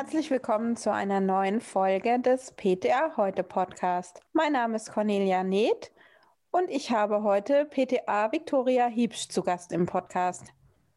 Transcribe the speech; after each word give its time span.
Herzlich 0.00 0.30
willkommen 0.30 0.76
zu 0.76 0.90
einer 0.90 1.20
neuen 1.20 1.60
Folge 1.60 2.18
des 2.20 2.52
PTA 2.52 3.18
Heute 3.18 3.42
Podcast. 3.42 4.22
Mein 4.32 4.54
Name 4.54 4.76
ist 4.76 4.92
Cornelia 4.92 5.44
Neth 5.44 5.92
und 6.50 6.70
ich 6.70 6.90
habe 6.90 7.22
heute 7.22 7.66
PTA 7.66 8.32
Viktoria 8.32 8.86
Hiebsch 8.86 9.28
zu 9.28 9.42
Gast 9.42 9.72
im 9.72 9.84
Podcast. 9.84 10.54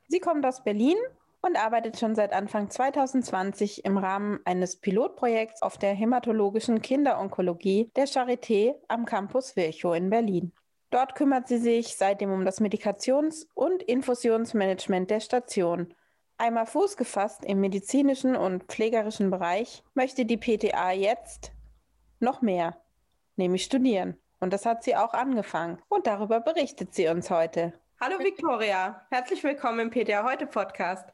Sie 0.08 0.22
kommt 0.22 0.46
aus 0.46 0.64
Berlin 0.64 0.96
und 1.42 1.58
arbeitet 1.58 2.00
schon 2.00 2.16
seit 2.16 2.32
Anfang 2.32 2.70
2020 2.70 3.84
im 3.84 3.98
Rahmen 3.98 4.40
eines 4.46 4.78
Pilotprojekts 4.78 5.62
auf 5.64 5.78
der 5.78 5.94
hämatologischen 5.94 6.82
Kinderonkologie 6.82 7.92
der 7.98 8.08
Charité 8.08 8.76
am 8.88 9.04
Campus 9.04 9.58
Virchow 9.58 9.98
in 9.98 10.10
Berlin. 10.12 10.54
Dort 10.92 11.16
kümmert 11.16 11.50
sie 11.50 11.58
sich 11.58 11.98
seitdem 11.98 12.32
um 12.32 12.46
das 12.46 12.62
Medikations- 12.62 13.50
und 13.54 13.84
Infusionsmanagement 13.84 15.10
der 15.10 15.20
Station. 15.20 15.94
Einmal 16.44 16.66
Fuß 16.66 16.98
gefasst 16.98 17.46
im 17.46 17.62
medizinischen 17.62 18.36
und 18.36 18.66
pflegerischen 18.66 19.32
Bereich 19.32 19.82
möchte 19.94 20.26
die 20.26 20.36
PTA 20.36 20.92
jetzt 20.92 21.54
noch 22.20 22.42
mehr, 22.42 22.76
nämlich 23.38 23.64
studieren. 23.64 24.18
Und 24.42 24.52
das 24.52 24.66
hat 24.66 24.84
sie 24.84 24.98
auch 24.98 25.14
angefangen. 25.14 25.82
Und 25.88 26.06
darüber 26.06 26.42
berichtet 26.42 26.94
sie 26.94 27.08
uns 27.08 27.30
heute. 27.30 27.72
Hallo 28.02 28.20
Viktoria, 28.20 29.08
herzlich 29.10 29.42
willkommen 29.46 29.80
im 29.80 29.90
PTA 29.90 30.26
Heute 30.26 30.46
Podcast. 30.46 31.08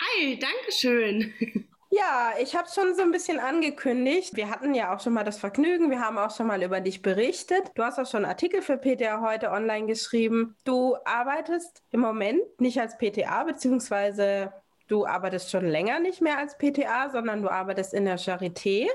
Hi, 0.00 0.36
danke 0.36 0.72
schön. 0.72 1.68
Ja, 1.90 2.32
ich 2.38 2.54
habe 2.54 2.68
schon 2.68 2.94
so 2.94 3.02
ein 3.02 3.12
bisschen 3.12 3.38
angekündigt. 3.38 4.36
Wir 4.36 4.50
hatten 4.50 4.74
ja 4.74 4.94
auch 4.94 5.00
schon 5.00 5.14
mal 5.14 5.24
das 5.24 5.38
Vergnügen. 5.38 5.90
Wir 5.90 6.00
haben 6.00 6.18
auch 6.18 6.34
schon 6.34 6.46
mal 6.46 6.62
über 6.62 6.80
dich 6.80 7.00
berichtet. 7.00 7.70
Du 7.76 7.82
hast 7.82 7.98
auch 7.98 8.06
schon 8.06 8.26
Artikel 8.26 8.60
für 8.60 8.76
PTA 8.76 9.22
heute 9.22 9.50
online 9.50 9.86
geschrieben. 9.86 10.54
Du 10.64 10.96
arbeitest 11.06 11.82
im 11.90 12.00
Moment 12.00 12.42
nicht 12.60 12.78
als 12.78 12.98
PTA, 12.98 13.44
beziehungsweise 13.44 14.52
du 14.86 15.06
arbeitest 15.06 15.50
schon 15.50 15.66
länger 15.66 15.98
nicht 15.98 16.20
mehr 16.20 16.36
als 16.36 16.58
PTA, 16.58 17.08
sondern 17.10 17.40
du 17.40 17.48
arbeitest 17.48 17.94
in 17.94 18.04
der 18.04 18.18
Charité, 18.18 18.86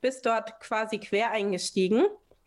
bist 0.00 0.24
dort 0.24 0.60
quasi 0.60 0.98
quer 0.98 1.32
eingestiegen. 1.32 2.04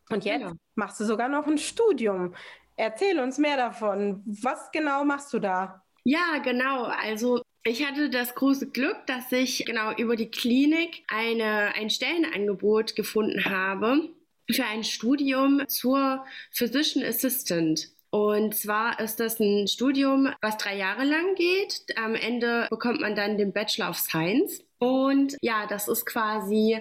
Und 0.10 0.24
jetzt 0.24 0.40
genau. 0.40 0.54
machst 0.76 1.02
du 1.02 1.06
sogar 1.06 1.28
noch 1.28 1.48
ein 1.48 1.58
Studium. 1.58 2.34
Erzähl 2.78 3.20
uns 3.20 3.38
mehr 3.38 3.58
davon. 3.58 4.24
Was 4.26 4.72
genau 4.72 5.04
machst 5.04 5.34
du 5.34 5.40
da? 5.40 5.84
Ja, 6.04 6.40
genau. 6.44 6.86
Also 6.86 7.42
ich 7.64 7.86
hatte 7.86 8.10
das 8.10 8.36
große 8.36 8.72
Glück, 8.72 9.06
dass 9.06 9.32
ich 9.32 9.66
genau 9.66 9.94
über 9.94 10.16
die 10.16 10.32
Klinik 10.32 11.04
eine, 11.08 11.76
ein 11.76 11.90
Stellenangebot 11.90 12.96
gefunden 12.96 13.46
habe 13.46 14.10
für 14.50 14.66
ein 14.66 14.84
Studium 14.84 15.68
zur 15.68 16.26
Physician 16.52 17.06
Assistant. 17.06 17.90
Und 18.10 18.56
zwar 18.56 19.00
ist 19.00 19.22
das 19.22 19.40
ein 19.40 19.68
Studium, 19.68 20.34
was 20.42 20.58
drei 20.58 20.76
Jahre 20.76 21.06
lang 21.06 21.36
geht. 21.36 21.86
Am 21.96 22.14
Ende 22.14 22.68
bekommt 22.70 23.00
man 23.00 23.16
dann 23.16 23.38
den 23.38 23.54
Bachelor 23.54 23.90
of 23.90 23.98
Science. 23.98 24.64
Und 24.80 25.38
ja, 25.42 25.66
das 25.68 25.88
ist 25.88 26.06
quasi, 26.06 26.78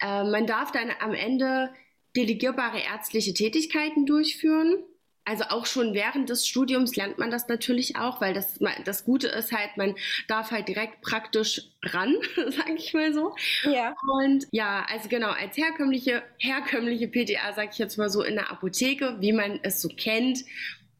äh, 0.00 0.24
man 0.24 0.46
darf 0.46 0.72
dann 0.72 0.90
am 1.00 1.14
Ende 1.14 1.70
delegierbare 2.14 2.80
ärztliche 2.80 3.32
Tätigkeiten 3.32 4.04
durchführen. 4.04 4.84
Also 5.28 5.42
auch 5.48 5.66
schon 5.66 5.92
während 5.92 6.28
des 6.28 6.46
Studiums 6.46 6.94
lernt 6.94 7.18
man 7.18 7.32
das 7.32 7.48
natürlich 7.48 7.96
auch, 7.96 8.20
weil 8.20 8.32
das, 8.32 8.60
das 8.84 9.04
Gute 9.04 9.26
ist 9.26 9.50
halt, 9.50 9.76
man 9.76 9.96
darf 10.28 10.52
halt 10.52 10.68
direkt 10.68 11.02
praktisch 11.02 11.62
ran, 11.82 12.14
sage 12.36 12.74
ich 12.76 12.94
mal 12.94 13.12
so. 13.12 13.34
Ja. 13.64 13.96
Und 14.20 14.46
ja, 14.52 14.86
also 14.88 15.08
genau, 15.08 15.30
als 15.30 15.56
herkömmliche, 15.56 16.22
herkömmliche 16.38 17.08
PTA, 17.08 17.54
sage 17.54 17.70
ich 17.72 17.78
jetzt 17.78 17.98
mal 17.98 18.08
so, 18.08 18.22
in 18.22 18.36
der 18.36 18.52
Apotheke, 18.52 19.16
wie 19.18 19.32
man 19.32 19.58
es 19.64 19.82
so 19.82 19.88
kennt, 19.88 20.44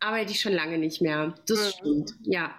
arbeite 0.00 0.32
ich 0.32 0.40
schon 0.40 0.52
lange 0.52 0.78
nicht 0.78 1.00
mehr. 1.00 1.34
Das 1.46 1.58
mhm. 1.58 1.70
stimmt, 1.78 2.14
ja. 2.22 2.52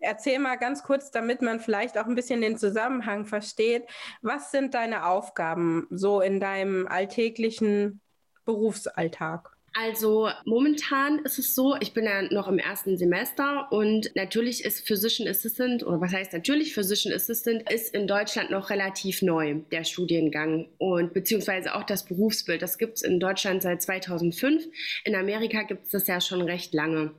Erzähl 0.00 0.38
mal 0.38 0.56
ganz 0.56 0.82
kurz, 0.82 1.10
damit 1.10 1.40
man 1.40 1.58
vielleicht 1.58 1.96
auch 1.96 2.04
ein 2.04 2.14
bisschen 2.14 2.42
den 2.42 2.58
Zusammenhang 2.58 3.24
versteht. 3.24 3.84
Was 4.20 4.50
sind 4.50 4.74
deine 4.74 5.06
Aufgaben 5.06 5.86
so 5.88 6.20
in 6.20 6.38
deinem 6.40 6.86
alltäglichen 6.86 8.02
Berufsalltag? 8.44 9.53
Also 9.76 10.30
momentan 10.44 11.18
ist 11.24 11.40
es 11.40 11.56
so, 11.56 11.74
ich 11.80 11.92
bin 11.94 12.04
ja 12.04 12.22
noch 12.22 12.46
im 12.46 12.58
ersten 12.58 12.96
Semester 12.96 13.66
und 13.72 14.08
natürlich 14.14 14.64
ist 14.64 14.86
Physician 14.86 15.26
Assistant, 15.28 15.84
oder 15.84 16.00
was 16.00 16.12
heißt 16.12 16.32
natürlich 16.32 16.74
Physician 16.74 17.12
Assistant, 17.12 17.68
ist 17.68 17.92
in 17.92 18.06
Deutschland 18.06 18.50
noch 18.50 18.70
relativ 18.70 19.20
neu, 19.20 19.56
der 19.72 19.82
Studiengang 19.82 20.68
und 20.78 21.12
beziehungsweise 21.12 21.74
auch 21.74 21.82
das 21.82 22.04
Berufsbild. 22.04 22.62
Das 22.62 22.78
gibt 22.78 22.98
es 22.98 23.02
in 23.02 23.18
Deutschland 23.18 23.62
seit 23.62 23.82
2005. 23.82 24.64
In 25.04 25.16
Amerika 25.16 25.62
gibt 25.64 25.86
es 25.86 25.90
das 25.90 26.06
ja 26.06 26.20
schon 26.20 26.42
recht 26.42 26.72
lange. 26.72 27.10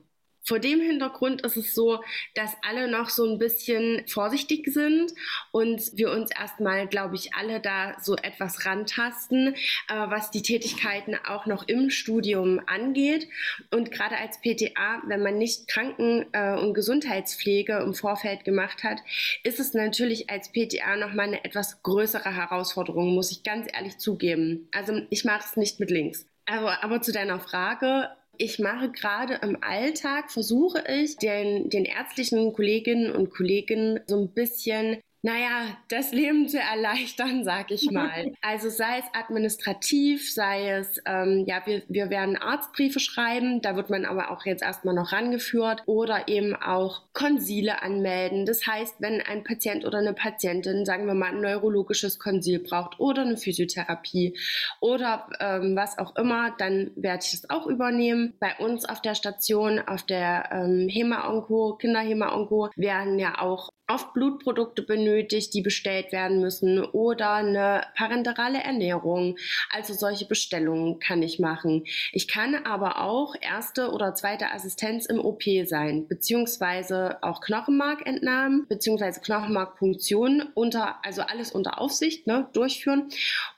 Vor 0.47 0.59
dem 0.59 0.79
Hintergrund 0.79 1.41
ist 1.41 1.57
es 1.57 1.73
so, 1.73 2.03
dass 2.35 2.51
alle 2.61 2.87
noch 2.87 3.09
so 3.09 3.25
ein 3.25 3.39
bisschen 3.39 4.07
vorsichtig 4.07 4.67
sind 4.67 5.11
und 5.51 5.81
wir 5.95 6.11
uns 6.11 6.29
erstmal, 6.31 6.87
glaube 6.87 7.15
ich, 7.15 7.33
alle 7.33 7.59
da 7.59 7.97
so 7.99 8.15
etwas 8.15 8.65
rantasten, 8.65 9.55
äh, 9.55 9.55
was 9.89 10.29
die 10.29 10.43
Tätigkeiten 10.43 11.15
auch 11.27 11.47
noch 11.47 11.67
im 11.67 11.89
Studium 11.89 12.61
angeht. 12.67 13.27
Und 13.71 13.91
gerade 13.91 14.17
als 14.17 14.39
PTA, 14.41 15.01
wenn 15.07 15.23
man 15.23 15.39
nicht 15.39 15.67
Kranken- 15.67 16.27
äh, 16.31 16.55
und 16.55 16.75
Gesundheitspflege 16.75 17.77
im 17.77 17.95
Vorfeld 17.95 18.43
gemacht 18.43 18.83
hat, 18.83 18.99
ist 19.43 19.59
es 19.59 19.73
natürlich 19.73 20.29
als 20.29 20.51
PTA 20.51 20.95
nochmal 20.95 21.27
eine 21.27 21.43
etwas 21.43 21.81
größere 21.81 22.35
Herausforderung, 22.35 23.15
muss 23.15 23.31
ich 23.31 23.43
ganz 23.43 23.67
ehrlich 23.73 23.97
zugeben. 23.97 24.67
Also 24.71 25.01
ich 25.09 25.25
mache 25.25 25.43
es 25.43 25.57
nicht 25.57 25.79
mit 25.79 25.89
links. 25.89 26.27
Aber, 26.45 26.83
aber 26.83 27.01
zu 27.01 27.11
deiner 27.11 27.39
Frage, 27.39 28.09
ich 28.37 28.59
mache 28.59 28.91
gerade 28.91 29.39
im 29.41 29.57
Alltag, 29.61 30.31
versuche 30.31 30.83
ich 30.87 31.17
den, 31.17 31.69
den 31.69 31.85
ärztlichen 31.85 32.53
Kolleginnen 32.53 33.11
und 33.11 33.29
Kollegen 33.29 33.99
so 34.07 34.21
ein 34.21 34.33
bisschen 34.33 34.99
naja, 35.25 35.75
das 35.89 36.11
Leben 36.11 36.47
zu 36.47 36.59
erleichtern, 36.59 37.43
sag 37.43 37.71
ich 37.71 37.89
mal. 37.89 38.31
Also 38.41 38.69
sei 38.69 38.99
es 38.99 39.05
administrativ, 39.13 40.31
sei 40.31 40.69
es, 40.69 41.01
ähm, 41.07 41.45
ja, 41.47 41.63
wir, 41.65 41.81
wir 41.87 42.11
werden 42.11 42.37
Arztbriefe 42.37 42.99
schreiben, 42.99 43.59
da 43.59 43.75
wird 43.75 43.89
man 43.89 44.05
aber 44.05 44.29
auch 44.29 44.45
jetzt 44.45 44.61
erstmal 44.61 44.93
noch 44.93 45.13
rangeführt 45.13 45.81
oder 45.87 46.27
eben 46.27 46.55
auch 46.55 47.01
Konsile 47.13 47.81
anmelden. 47.81 48.45
Das 48.45 48.67
heißt, 48.67 48.97
wenn 48.99 49.19
ein 49.21 49.43
Patient 49.43 49.83
oder 49.83 49.97
eine 49.97 50.13
Patientin, 50.13 50.85
sagen 50.85 51.07
wir 51.07 51.15
mal, 51.15 51.31
ein 51.31 51.41
neurologisches 51.41 52.19
Konsil 52.19 52.59
braucht 52.59 52.99
oder 52.99 53.23
eine 53.23 53.37
Physiotherapie 53.37 54.37
oder 54.79 55.27
ähm, 55.39 55.75
was 55.75 55.97
auch 55.97 56.15
immer, 56.17 56.53
dann 56.59 56.91
werde 56.95 57.23
ich 57.25 57.31
das 57.31 57.49
auch 57.49 57.65
übernehmen. 57.65 58.35
Bei 58.39 58.55
uns 58.59 58.85
auf 58.85 59.01
der 59.01 59.15
Station, 59.15 59.79
auf 59.79 60.03
der 60.03 60.49
ähm, 60.51 60.87
Hema-Onko, 60.87 61.77
Kinder-Hema-Onko, 61.77 62.69
werden 62.75 63.17
ja 63.17 63.41
auch 63.41 63.69
oft 63.87 64.13
Blutprodukte 64.13 64.81
benötigt, 64.81 65.53
die 65.53 65.61
bestellt 65.61 66.11
werden 66.11 66.39
müssen 66.41 66.83
oder 66.83 67.33
eine 67.33 67.83
parenterale 67.95 68.63
Ernährung. 68.63 69.37
Also 69.71 69.93
solche 69.93 70.25
Bestellungen 70.25 70.99
kann 70.99 71.21
ich 71.21 71.39
machen. 71.39 71.83
Ich 72.11 72.27
kann 72.27 72.55
aber 72.55 73.01
auch 73.01 73.35
erste 73.39 73.91
oder 73.91 74.15
zweite 74.15 74.51
Assistenz 74.51 75.05
im 75.05 75.19
OP 75.19 75.43
sein, 75.65 76.07
beziehungsweise 76.07 77.21
auch 77.21 77.41
Knochenmarkentnahmen, 77.41 78.67
beziehungsweise 78.67 79.21
Knochenmarkpunktionen 79.21 80.51
unter, 80.53 81.03
also 81.03 81.21
alles 81.21 81.51
unter 81.51 81.79
Aufsicht, 81.79 82.27
ne, 82.27 82.49
durchführen 82.53 83.09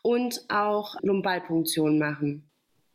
und 0.01 0.41
auch 0.49 0.95
Lumbalpunktion 1.01 1.97
machen. 1.97 2.46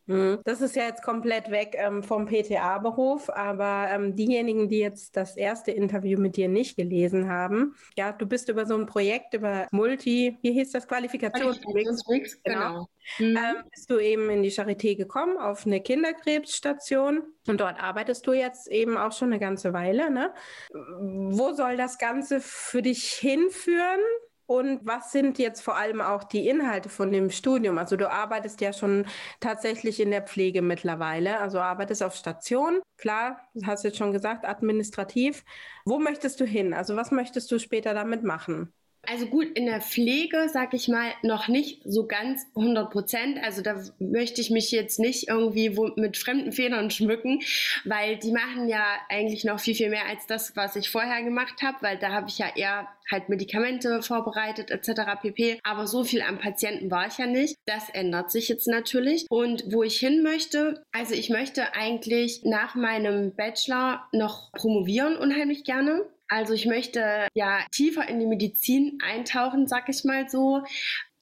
Mhm. 0.06 0.40
Das 0.44 0.60
ist 0.60 0.76
ja 0.76 0.84
jetzt 0.84 1.02
komplett 1.02 1.50
weg 1.50 1.74
ähm, 1.78 2.02
vom 2.02 2.26
PTA-Beruf, 2.26 3.30
aber 3.30 3.88
ähm, 3.90 4.16
diejenigen, 4.16 4.68
die 4.68 4.78
jetzt 4.78 5.16
das 5.16 5.36
erste 5.36 5.70
Interview 5.70 6.18
mit 6.18 6.36
dir 6.36 6.48
nicht 6.48 6.76
gelesen 6.76 7.28
haben, 7.28 7.74
ja, 7.96 8.12
du 8.12 8.26
bist 8.26 8.48
über 8.48 8.66
so 8.66 8.74
ein 8.74 8.86
Projekt, 8.86 9.34
über 9.34 9.68
Multi, 9.70 10.38
wie 10.42 10.52
hieß 10.52 10.72
das, 10.72 10.88
Qualifikationsweeks, 10.88 12.42
genau, 12.42 12.68
genau. 12.68 12.88
Mhm. 13.18 13.36
Ähm, 13.36 13.64
bist 13.70 13.90
du 13.90 13.98
eben 13.98 14.30
in 14.30 14.42
die 14.42 14.50
Charité 14.50 14.96
gekommen, 14.96 15.36
auf 15.36 15.66
eine 15.66 15.80
Kinderkrebsstation 15.80 17.22
und 17.46 17.60
dort 17.60 17.82
arbeitest 17.82 18.26
du 18.26 18.32
jetzt 18.32 18.68
eben 18.68 18.96
auch 18.96 19.12
schon 19.12 19.28
eine 19.28 19.40
ganze 19.40 19.72
Weile, 19.72 20.10
ne? 20.10 20.32
Wo 20.72 21.52
soll 21.52 21.76
das 21.76 21.98
Ganze 21.98 22.40
für 22.40 22.82
dich 22.82 23.04
hinführen? 23.12 24.00
Und 24.46 24.80
was 24.84 25.12
sind 25.12 25.38
jetzt 25.38 25.62
vor 25.62 25.76
allem 25.76 26.00
auch 26.00 26.24
die 26.24 26.48
Inhalte 26.48 26.88
von 26.88 27.10
dem 27.12 27.30
Studium? 27.30 27.78
Also 27.78 27.96
du 27.96 28.10
arbeitest 28.10 28.60
ja 28.60 28.72
schon 28.72 29.06
tatsächlich 29.40 30.00
in 30.00 30.10
der 30.10 30.22
Pflege 30.22 30.62
mittlerweile, 30.62 31.38
also 31.40 31.60
arbeitest 31.60 32.02
auf 32.02 32.14
Station. 32.14 32.80
Klar, 32.98 33.40
hast 33.64 33.84
du 33.84 33.88
jetzt 33.88 33.98
schon 33.98 34.12
gesagt, 34.12 34.44
administrativ. 34.44 35.44
Wo 35.84 35.98
möchtest 35.98 36.40
du 36.40 36.44
hin? 36.44 36.74
Also 36.74 36.96
was 36.96 37.10
möchtest 37.10 37.50
du 37.50 37.58
später 37.58 37.94
damit 37.94 38.24
machen? 38.24 38.72
Also 39.04 39.26
gut, 39.26 39.48
in 39.58 39.66
der 39.66 39.80
Pflege, 39.80 40.48
sag 40.52 40.74
ich 40.74 40.86
mal, 40.86 41.10
noch 41.22 41.48
nicht 41.48 41.80
so 41.84 42.06
ganz 42.06 42.46
100 42.54 42.90
Prozent. 42.90 43.38
Also 43.42 43.60
da 43.60 43.82
möchte 43.98 44.40
ich 44.40 44.50
mich 44.50 44.70
jetzt 44.70 45.00
nicht 45.00 45.28
irgendwie 45.28 45.76
mit 45.96 46.16
fremden 46.16 46.52
Federn 46.52 46.90
schmücken, 46.90 47.40
weil 47.84 48.16
die 48.16 48.30
machen 48.30 48.68
ja 48.68 48.84
eigentlich 49.08 49.44
noch 49.44 49.58
viel, 49.58 49.74
viel 49.74 49.90
mehr 49.90 50.06
als 50.06 50.26
das, 50.26 50.54
was 50.56 50.76
ich 50.76 50.88
vorher 50.88 51.22
gemacht 51.24 51.62
habe, 51.62 51.78
weil 51.80 51.98
da 51.98 52.12
habe 52.12 52.28
ich 52.28 52.38
ja 52.38 52.46
eher 52.54 52.88
halt 53.10 53.28
Medikamente 53.28 54.02
vorbereitet 54.02 54.70
etc. 54.70 55.20
pp. 55.20 55.58
Aber 55.64 55.88
so 55.88 56.04
viel 56.04 56.22
am 56.22 56.38
Patienten 56.38 56.90
war 56.90 57.08
ich 57.08 57.18
ja 57.18 57.26
nicht. 57.26 57.56
Das 57.66 57.88
ändert 57.90 58.30
sich 58.30 58.48
jetzt 58.48 58.68
natürlich. 58.68 59.26
Und 59.28 59.64
wo 59.72 59.82
ich 59.82 59.98
hin 59.98 60.22
möchte, 60.22 60.84
also 60.92 61.14
ich 61.14 61.28
möchte 61.28 61.74
eigentlich 61.74 62.42
nach 62.44 62.76
meinem 62.76 63.34
Bachelor 63.34 64.06
noch 64.12 64.52
promovieren 64.52 65.16
unheimlich 65.16 65.64
gerne 65.64 66.04
Also 66.32 66.54
ich 66.54 66.64
möchte 66.64 67.28
ja 67.34 67.58
tiefer 67.72 68.08
in 68.08 68.18
die 68.18 68.24
Medizin 68.24 68.98
eintauchen, 69.04 69.68
sag 69.68 69.90
ich 69.90 70.02
mal 70.04 70.30
so. 70.30 70.64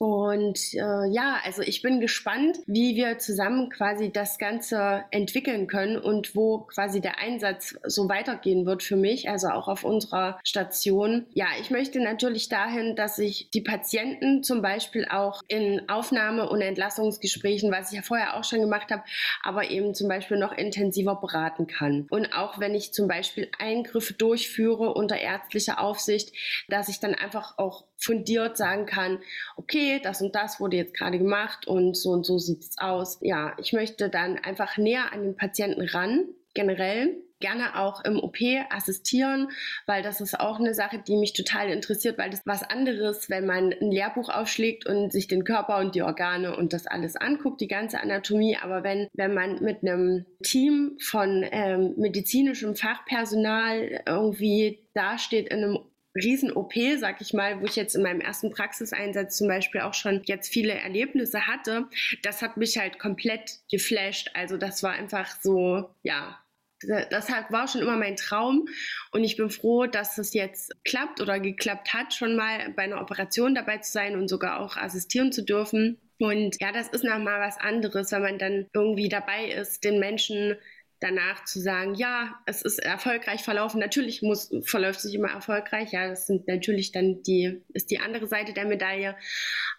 Und 0.01 0.73
äh, 0.73 1.11
ja, 1.11 1.41
also 1.45 1.61
ich 1.61 1.83
bin 1.83 2.01
gespannt, 2.01 2.57
wie 2.67 2.97
wir 2.97 3.19
zusammen 3.19 3.69
quasi 3.69 4.11
das 4.11 4.39
Ganze 4.39 5.05
entwickeln 5.11 5.67
können 5.67 5.99
und 5.99 6.35
wo 6.35 6.61
quasi 6.61 7.03
der 7.03 7.19
Einsatz 7.19 7.77
so 7.85 8.09
weitergehen 8.09 8.65
wird 8.65 8.83
für 8.83 8.97
mich, 8.97 9.29
also 9.29 9.49
auch 9.49 9.69
auf 9.69 9.85
unserer 9.85 10.41
Station. 10.43 11.27
Ja, 11.35 11.49
ich 11.61 11.71
möchte 11.71 12.01
natürlich 12.01 12.49
dahin, 12.49 12.97
dass 12.97 13.19
ich 13.19 13.51
die 13.51 13.61
Patienten 13.61 14.43
zum 14.43 14.63
Beispiel 14.63 15.05
auch 15.05 15.43
in 15.49 15.87
Aufnahme- 15.91 16.49
und 16.49 16.63
Entlassungsgesprächen, 16.63 17.71
was 17.71 17.93
ich 17.93 17.99
ja 17.99 18.03
vorher 18.03 18.39
auch 18.39 18.45
schon 18.45 18.63
gemacht 18.63 18.91
habe, 18.91 19.03
aber 19.43 19.71
eben 19.71 19.93
zum 19.93 20.09
Beispiel 20.09 20.39
noch 20.39 20.53
intensiver 20.53 21.17
beraten 21.17 21.67
kann. 21.67 22.07
Und 22.09 22.33
auch 22.33 22.59
wenn 22.59 22.75
ich 22.75 22.95
zum 22.95 23.07
Beispiel 23.07 23.51
Eingriffe 23.59 24.15
durchführe 24.15 24.95
unter 24.95 25.19
ärztlicher 25.19 25.79
Aufsicht, 25.79 26.33
dass 26.69 26.89
ich 26.89 27.01
dann 27.01 27.15
einfach 27.15 27.59
auch 27.59 27.85
fundiert 28.01 28.57
sagen 28.57 28.87
kann, 28.87 29.19
okay, 29.57 30.01
das 30.03 30.23
und 30.23 30.35
das 30.35 30.61
wurde 30.61 30.77
jetzt 30.77 30.95
gerade 30.95 31.19
gemacht 31.19 31.67
und 31.67 31.97
so 31.97 32.11
und 32.11 32.25
so 32.25 32.39
sieht 32.39 32.63
es 32.63 32.79
aus. 32.79 33.19
Ja, 33.21 33.55
ich 33.59 33.73
möchte 33.73 34.09
dann 34.09 34.39
einfach 34.39 34.77
näher 34.77 35.13
an 35.13 35.23
den 35.23 35.37
Patienten 35.37 35.83
ran, 35.83 36.25
generell 36.55 37.17
gerne 37.41 37.79
auch 37.79 38.05
im 38.05 38.23
OP 38.23 38.37
assistieren, 38.69 39.49
weil 39.87 40.03
das 40.03 40.21
ist 40.21 40.39
auch 40.39 40.61
eine 40.61 40.75
Sache, 40.75 40.99
die 40.99 41.17
mich 41.17 41.33
total 41.33 41.71
interessiert, 41.71 42.19
weil 42.19 42.31
das 42.31 42.43
was 42.45 42.63
anderes, 42.63 43.29
wenn 43.31 43.47
man 43.47 43.73
ein 43.73 43.91
Lehrbuch 43.91 44.29
aufschlägt 44.29 44.87
und 44.87 45.11
sich 45.11 45.27
den 45.27 45.45
Körper 45.45 45.79
und 45.79 45.95
die 45.95 46.03
Organe 46.03 46.55
und 46.55 46.73
das 46.73 46.87
alles 46.87 47.17
anguckt, 47.17 47.61
die 47.61 47.69
ganze 47.69 48.01
Anatomie. 48.01 48.59
Aber 48.63 48.85
wenn, 48.85 49.09
wenn 49.15 49.35
man 49.35 49.63
mit 49.63 49.83
einem 49.83 50.27
Team 50.43 50.99
von 51.01 51.45
ähm, 51.51 51.95
medizinischem 51.97 52.77
Fachpersonal 52.77 54.03
irgendwie 54.07 54.81
dasteht 54.95 55.49
in 55.49 55.65
einem 55.65 55.79
Riesen-OP, 56.15 56.73
sag 56.99 57.21
ich 57.21 57.33
mal, 57.33 57.61
wo 57.61 57.67
ich 57.67 57.77
jetzt 57.77 57.95
in 57.95 58.03
meinem 58.03 58.21
ersten 58.21 58.51
Praxiseinsatz 58.51 59.37
zum 59.37 59.49
Beispiel 59.49 59.83
auch 59.83 59.95
schon 59.95 60.23
jetzt 60.25 60.53
viele 60.53 60.75
Erlebnisse 60.75 61.47
hatte, 61.47 61.87
das 62.23 62.43
hat 62.43 62.57
mich 62.57 62.79
halt 62.79 62.99
komplett 62.99 63.59
geflasht. 63.71 64.31
Also 64.35 64.57
das 64.57 64.83
war 64.83 64.93
einfach 64.93 65.29
so, 65.41 65.91
ja, 66.03 66.39
deshalb 66.83 67.51
war 67.51 67.69
schon 67.69 67.83
immer 67.83 67.97
mein 67.97 68.17
Traum 68.17 68.67
und 69.13 69.25
ich 69.25 69.37
bin 69.37 69.51
froh, 69.51 69.87
dass 69.87 70.19
es 70.19 70.33
jetzt 70.35 70.75
klappt 70.85 71.21
oder 71.21 71.39
geklappt 71.39 71.93
hat, 71.93 72.15
schon 72.15 72.37
mal 72.37 72.73
bei 72.75 72.85
einer 72.85 73.01
Operation 73.01 73.55
dabei 73.55 73.79
zu 73.79 73.93
sein 73.93 74.17
und 74.17 74.29
sogar 74.29 74.61
auch 74.61 74.77
assistieren 74.77 75.33
zu 75.33 75.45
dürfen. 75.45 75.99
Und 76.19 76.61
ja, 76.61 76.73
das 76.73 76.89
ist 76.89 77.05
nochmal 77.05 77.41
was 77.41 77.59
anderes, 77.59 78.13
wenn 78.13 78.23
man 78.23 78.39
dann 78.39 78.67
irgendwie 78.75 79.09
dabei 79.09 79.47
ist, 79.51 79.85
den 79.85 79.99
Menschen 79.99 80.57
danach 81.01 81.45
zu 81.45 81.61
sagen, 81.61 81.95
ja, 81.95 82.39
es 82.47 82.63
ist 82.63 82.79
erfolgreich 82.79 83.43
verlaufen. 83.43 83.81
Natürlich 83.81 84.23
muss, 84.23 84.51
verläuft 84.65 85.01
sich 85.01 85.15
immer 85.15 85.31
erfolgreich. 85.31 85.93
Ja, 85.93 86.09
das 86.09 86.27
sind 86.27 86.47
natürlich 86.47 86.93
dann 86.93 87.23
die, 87.23 87.63
ist 87.73 87.91
die 87.91 88.01
andere 88.01 88.27
Seite 88.27 88.53
der 88.53 88.67
Medaille. 88.67 89.17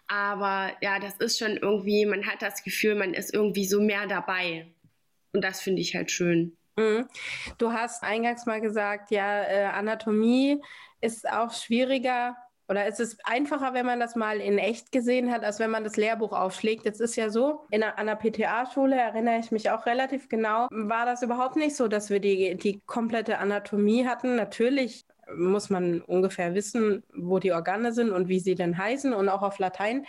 Aber 0.08 0.72
ja, 0.80 0.98
das 0.98 1.16
ist 1.18 1.38
schon 1.38 1.56
irgendwie, 1.56 2.04
man 2.06 2.26
hat 2.26 2.42
das 2.42 2.64
Gefühl, 2.64 2.96
man 2.96 3.14
ist 3.14 3.32
irgendwie 3.32 3.64
so 3.64 3.80
mehr 3.80 4.06
dabei. 4.06 4.66
Und 5.32 5.42
das 5.42 5.60
finde 5.60 5.80
ich 5.80 5.94
halt 5.94 6.10
schön. 6.10 6.56
Mhm. 6.76 7.08
Du 7.58 7.72
hast 7.72 8.02
eingangs 8.02 8.44
mal 8.46 8.60
gesagt, 8.60 9.10
ja, 9.10 9.44
äh, 9.44 9.64
Anatomie 9.66 10.60
ist 11.00 11.28
auch 11.28 11.52
schwieriger 11.52 12.36
oder 12.72 12.86
ist 12.86 13.00
es 13.00 13.18
einfacher, 13.24 13.74
wenn 13.74 13.84
man 13.84 14.00
das 14.00 14.16
mal 14.16 14.40
in 14.40 14.56
echt 14.56 14.92
gesehen 14.92 15.30
hat, 15.30 15.44
als 15.44 15.58
wenn 15.58 15.70
man 15.70 15.84
das 15.84 15.98
Lehrbuch 15.98 16.32
aufschlägt? 16.32 16.86
Jetzt 16.86 17.02
ist 17.02 17.16
ja 17.16 17.28
so, 17.28 17.66
in 17.70 17.82
einer, 17.82 18.16
PTA-Schule 18.16 18.96
erinnere 18.96 19.38
ich 19.40 19.50
mich 19.50 19.70
auch 19.70 19.84
relativ 19.84 20.30
genau, 20.30 20.68
war 20.70 21.04
das 21.04 21.22
überhaupt 21.22 21.56
nicht 21.56 21.76
so, 21.76 21.86
dass 21.86 22.08
wir 22.08 22.18
die, 22.18 22.56
die 22.56 22.80
komplette 22.86 23.36
Anatomie 23.38 24.06
hatten. 24.06 24.36
Natürlich 24.36 25.04
muss 25.36 25.70
man 25.70 26.00
ungefähr 26.00 26.54
wissen, 26.54 27.02
wo 27.14 27.38
die 27.38 27.52
Organe 27.52 27.92
sind 27.92 28.10
und 28.10 28.28
wie 28.28 28.40
sie 28.40 28.54
denn 28.54 28.76
heißen 28.76 29.12
und 29.12 29.28
auch 29.28 29.42
auf 29.42 29.58
Latein. 29.58 30.06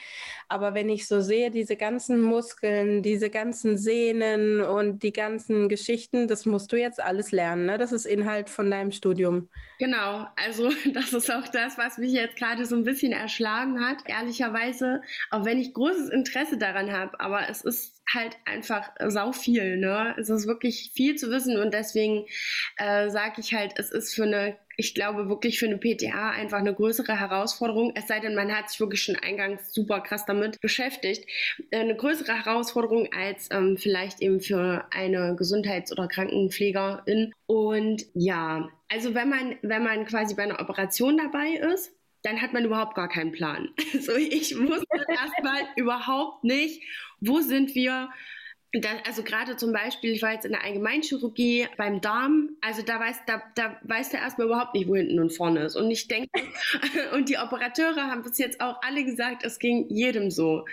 Aber 0.50 0.74
wenn 0.74 0.90
ich 0.90 1.08
so 1.08 1.22
sehe, 1.22 1.52
diese 1.52 1.76
ganzen 1.76 2.22
Muskeln, 2.22 3.04
diese 3.04 3.30
ganzen 3.30 3.78
Sehnen 3.78 4.62
und 4.62 5.04
die 5.04 5.14
ganzen 5.14 5.70
Geschichten, 5.70 6.28
das 6.28 6.46
musst 6.46 6.72
du 6.72 6.78
jetzt 6.78 7.02
alles 7.02 7.32
lernen. 7.32 7.66
Ne? 7.66 7.78
Das 7.78 7.92
ist 7.92 8.06
Inhalt 8.06 8.50
von 8.50 8.70
deinem 8.70 8.92
Studium. 8.92 9.50
Genau, 9.80 10.28
also 10.36 10.70
das 10.94 11.14
ist 11.14 11.32
auch 11.32 11.48
das, 11.48 11.78
was 11.78 11.98
mich 11.98 12.14
jetzt 12.14 12.38
gerade 12.38 12.66
so 12.66 12.76
ein 12.76 12.84
bisschen 12.84 13.12
erschlagen 13.12 13.86
hat, 13.86 13.98
ehrlicherweise, 14.06 15.02
auch 15.32 15.46
wenn 15.46 15.60
ich 15.60 15.74
großes 15.74 16.10
Interesse 16.10 16.58
daran 16.58 16.92
habe. 16.92 17.20
Aber 17.20 17.50
es 17.50 17.62
ist 17.62 17.94
halt 18.14 18.38
einfach 18.46 18.92
sau 19.08 19.32
viel. 19.32 19.78
Ne? 19.78 20.16
Es 20.18 20.30
ist 20.30 20.48
wirklich 20.48 20.92
viel 20.94 21.16
zu 21.16 21.30
wissen 21.30 21.58
und 21.58 21.74
deswegen 21.74 22.26
äh, 22.78 23.10
sage 23.10 23.36
ich 23.40 23.54
halt, 23.54 23.74
es 23.78 23.92
ist 23.92 24.14
für 24.14 24.24
eine 24.24 24.58
ich 24.78 24.96
glaube 24.96 25.30
wirklich 25.30 25.60
für 25.60 25.66
eine 25.66 25.78
PTA 25.78 26.32
einfach 26.32 26.58
eine 26.58 26.74
größere 26.74 27.20
Herausforderung, 27.20 27.94
es 27.96 28.08
sei 28.08 28.20
denn, 28.20 28.36
man 28.36 28.56
hat 28.56 28.70
sich 28.70 28.80
wirklich 28.80 29.04
schon 29.04 29.16
eingangs 29.16 29.74
super 29.74 30.02
krass 30.02 30.26
damit 30.26 30.60
beschäftigt, 30.62 31.28
äh, 31.72 31.80
eine 31.80 31.96
größere 31.96 32.34
Herausforderung 32.34 33.10
als 33.14 33.50
ähm, 33.52 33.78
vielleicht 33.78 34.22
eben 34.22 34.40
für 34.40 34.86
eine 34.92 35.36
Gesundheits- 35.36 35.92
oder 35.92 36.08
Krankenpflegerin. 36.08 37.34
Und 37.46 38.06
ja, 38.14 38.70
also 38.90 39.14
wenn 39.14 39.30
man, 39.30 39.56
wenn 39.62 39.84
man 39.84 40.06
quasi 40.06 40.36
bei 40.36 40.44
einer 40.44 40.60
Operation 40.60 41.18
dabei 41.18 41.74
ist, 41.74 41.92
dann 42.24 42.42
hat 42.42 42.54
man 42.54 42.66
überhaupt 42.66 42.96
gar 42.96 43.10
keinen 43.10 43.32
Plan. 43.32 43.70
Also 43.94 44.16
ich 44.16 44.58
wusste 44.58 45.06
erstmal 45.08 45.62
überhaupt 45.76 46.44
nicht, 46.44 46.82
wo 47.20 47.42
sind 47.42 47.76
wir, 47.76 48.10
also 49.06 49.24
gerade 49.24 49.56
zum 49.56 49.72
Beispiel, 49.72 50.14
ich 50.14 50.22
war 50.22 50.34
jetzt 50.34 50.46
in 50.46 50.52
der 50.52 50.64
Allgemeinchirurgie 50.64 51.68
beim 51.78 52.02
Darm, 52.02 52.58
also 52.62 52.82
da 52.82 53.00
weiß, 53.00 53.18
da, 53.28 53.44
da 53.56 53.80
weißt 53.84 54.14
du 54.14 54.18
erstmal 54.18 54.48
überhaupt 54.48 54.74
nicht, 54.74 54.88
wo 54.88 54.96
hinten 54.96 55.20
und 55.20 55.32
vorne 55.32 55.66
ist. 55.66 55.76
Und 55.76 55.92
ich 55.92 56.08
denke, 56.08 56.30
und 57.14 57.30
die 57.30 57.38
Operateure 57.38 58.08
haben 58.08 58.24
bis 58.24 58.38
jetzt 58.40 58.62
auch 58.62 58.82
alle 58.82 59.04
gesagt, 59.04 59.44
es 59.44 59.60
ging 59.60 59.88
jedem 59.90 60.32
so 60.32 60.66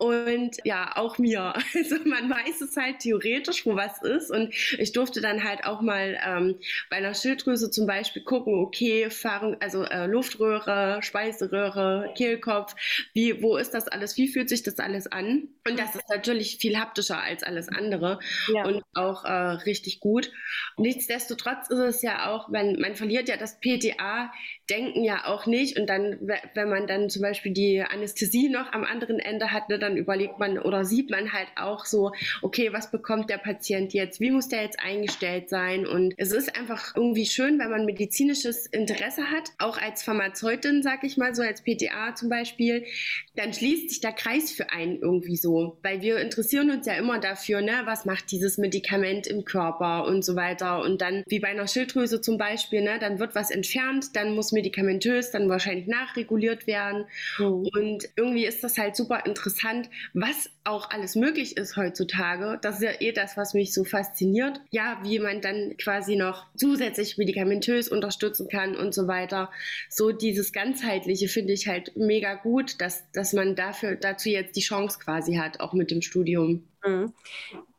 und 0.00 0.56
ja, 0.64 0.92
auch 0.96 1.18
mir. 1.18 1.52
Also 1.74 1.96
man 2.04 2.28
weiß 2.30 2.60
es 2.62 2.76
halt 2.76 3.00
theoretisch, 3.00 3.66
wo 3.66 3.76
was 3.76 4.02
ist. 4.02 4.30
Und 4.30 4.54
ich 4.78 4.92
durfte 4.92 5.20
dann 5.20 5.44
halt 5.44 5.64
auch 5.64 5.82
mal 5.82 6.18
ähm, 6.26 6.56
bei 6.88 6.96
einer 6.96 7.14
Schilddrüse 7.14 7.70
zum 7.70 7.86
Beispiel 7.86 8.22
gucken, 8.22 8.54
okay, 8.54 9.10
Fahrung, 9.10 9.56
also 9.60 9.84
äh, 9.84 10.06
Luftröhre, 10.06 10.98
Speiseröhre, 11.02 12.12
Kehlkopf, 12.16 12.74
wie, 13.12 13.42
wo 13.42 13.56
ist 13.56 13.72
das 13.72 13.88
alles, 13.88 14.16
wie 14.16 14.28
fühlt 14.28 14.48
sich 14.48 14.62
das 14.62 14.78
alles 14.78 15.06
an? 15.06 15.48
Und 15.68 15.78
das 15.78 15.94
ist 15.94 16.08
natürlich 16.08 16.56
viel 16.56 16.78
haptischer 16.78 17.20
als 17.20 17.42
alles 17.42 17.68
andere 17.68 18.18
ja. 18.52 18.64
und 18.64 18.82
auch 18.94 19.24
äh, 19.24 19.30
richtig 19.30 20.00
gut. 20.00 20.32
Nichtsdestotrotz 20.76 21.68
ist 21.68 21.78
es 21.78 22.02
ja 22.02 22.30
auch, 22.30 22.50
wenn 22.50 22.80
man 22.80 22.94
verliert 22.94 23.28
ja 23.28 23.36
das 23.36 23.60
PTA, 23.60 24.32
denken 24.70 25.04
ja 25.04 25.26
auch 25.26 25.46
nicht. 25.46 25.78
Und 25.78 25.86
dann, 25.88 26.18
wenn 26.54 26.68
man 26.68 26.86
dann 26.86 27.10
zum 27.10 27.22
Beispiel 27.22 27.52
die 27.52 27.82
Anästhesie 27.82 28.48
noch 28.48 28.72
am 28.72 28.84
anderen 28.84 29.18
Ende 29.18 29.52
hat, 29.52 29.68
ne, 29.68 29.78
dann 29.90 29.96
überlegt 29.96 30.38
man 30.38 30.58
oder 30.58 30.84
sieht 30.84 31.10
man 31.10 31.32
halt 31.32 31.48
auch 31.56 31.84
so, 31.84 32.12
okay, 32.42 32.72
was 32.72 32.90
bekommt 32.90 33.30
der 33.30 33.38
Patient 33.38 33.92
jetzt? 33.92 34.20
Wie 34.20 34.30
muss 34.30 34.48
der 34.48 34.62
jetzt 34.62 34.78
eingestellt 34.80 35.48
sein? 35.48 35.86
Und 35.86 36.14
es 36.16 36.32
ist 36.32 36.56
einfach 36.56 36.94
irgendwie 36.96 37.26
schön, 37.26 37.58
wenn 37.58 37.70
man 37.70 37.84
medizinisches 37.84 38.66
Interesse 38.66 39.30
hat, 39.30 39.50
auch 39.58 39.78
als 39.78 40.02
Pharmazeutin, 40.02 40.82
sag 40.82 41.04
ich 41.04 41.16
mal 41.16 41.34
so, 41.34 41.42
als 41.42 41.62
PTA 41.62 42.14
zum 42.14 42.28
Beispiel, 42.28 42.84
dann 43.34 43.52
schließt 43.52 43.90
sich 43.90 44.00
der 44.00 44.12
Kreis 44.12 44.50
für 44.50 44.70
einen 44.70 45.00
irgendwie 45.00 45.36
so, 45.36 45.78
weil 45.82 46.02
wir 46.02 46.18
interessieren 46.18 46.70
uns 46.70 46.86
ja 46.86 46.94
immer 46.94 47.18
dafür, 47.18 47.60
ne, 47.60 47.82
was 47.84 48.04
macht 48.04 48.30
dieses 48.30 48.58
Medikament 48.58 49.26
im 49.26 49.44
Körper 49.44 50.06
und 50.06 50.24
so 50.24 50.36
weiter. 50.36 50.82
Und 50.82 51.00
dann, 51.00 51.24
wie 51.26 51.40
bei 51.40 51.48
einer 51.48 51.66
Schilddrüse 51.66 52.20
zum 52.20 52.38
Beispiel, 52.38 52.82
ne, 52.82 52.98
dann 53.00 53.18
wird 53.18 53.34
was 53.34 53.50
entfernt, 53.50 54.14
dann 54.14 54.34
muss 54.34 54.52
medikamentös 54.52 55.30
dann 55.30 55.48
wahrscheinlich 55.48 55.86
nachreguliert 55.86 56.66
werden. 56.66 57.06
Mhm. 57.38 57.68
Und 57.74 58.08
irgendwie 58.16 58.46
ist 58.46 58.62
das 58.62 58.78
halt 58.78 58.96
super 58.96 59.24
interessant, 59.26 59.79
was 60.14 60.50
auch 60.64 60.90
alles 60.90 61.16
möglich 61.16 61.56
ist 61.56 61.76
heutzutage. 61.76 62.58
Das 62.62 62.76
ist 62.76 62.82
ja 62.82 63.00
eh 63.00 63.12
das, 63.12 63.36
was 63.36 63.54
mich 63.54 63.72
so 63.72 63.84
fasziniert. 63.84 64.60
Ja, 64.70 65.00
wie 65.02 65.18
man 65.18 65.40
dann 65.40 65.76
quasi 65.76 66.16
noch 66.16 66.46
zusätzlich 66.54 67.18
medikamentös 67.18 67.88
unterstützen 67.88 68.48
kann 68.48 68.76
und 68.76 68.94
so 68.94 69.06
weiter. 69.06 69.50
So 69.88 70.12
dieses 70.12 70.52
ganzheitliche 70.52 71.28
finde 71.28 71.52
ich 71.52 71.68
halt 71.68 71.96
mega 71.96 72.34
gut, 72.34 72.80
dass, 72.80 73.10
dass 73.12 73.32
man 73.32 73.56
dafür, 73.56 73.96
dazu 73.96 74.28
jetzt 74.28 74.56
die 74.56 74.60
Chance 74.60 74.98
quasi 74.98 75.36
hat, 75.36 75.60
auch 75.60 75.72
mit 75.72 75.90
dem 75.90 76.02
Studium. 76.02 76.64
Mhm. 76.84 77.14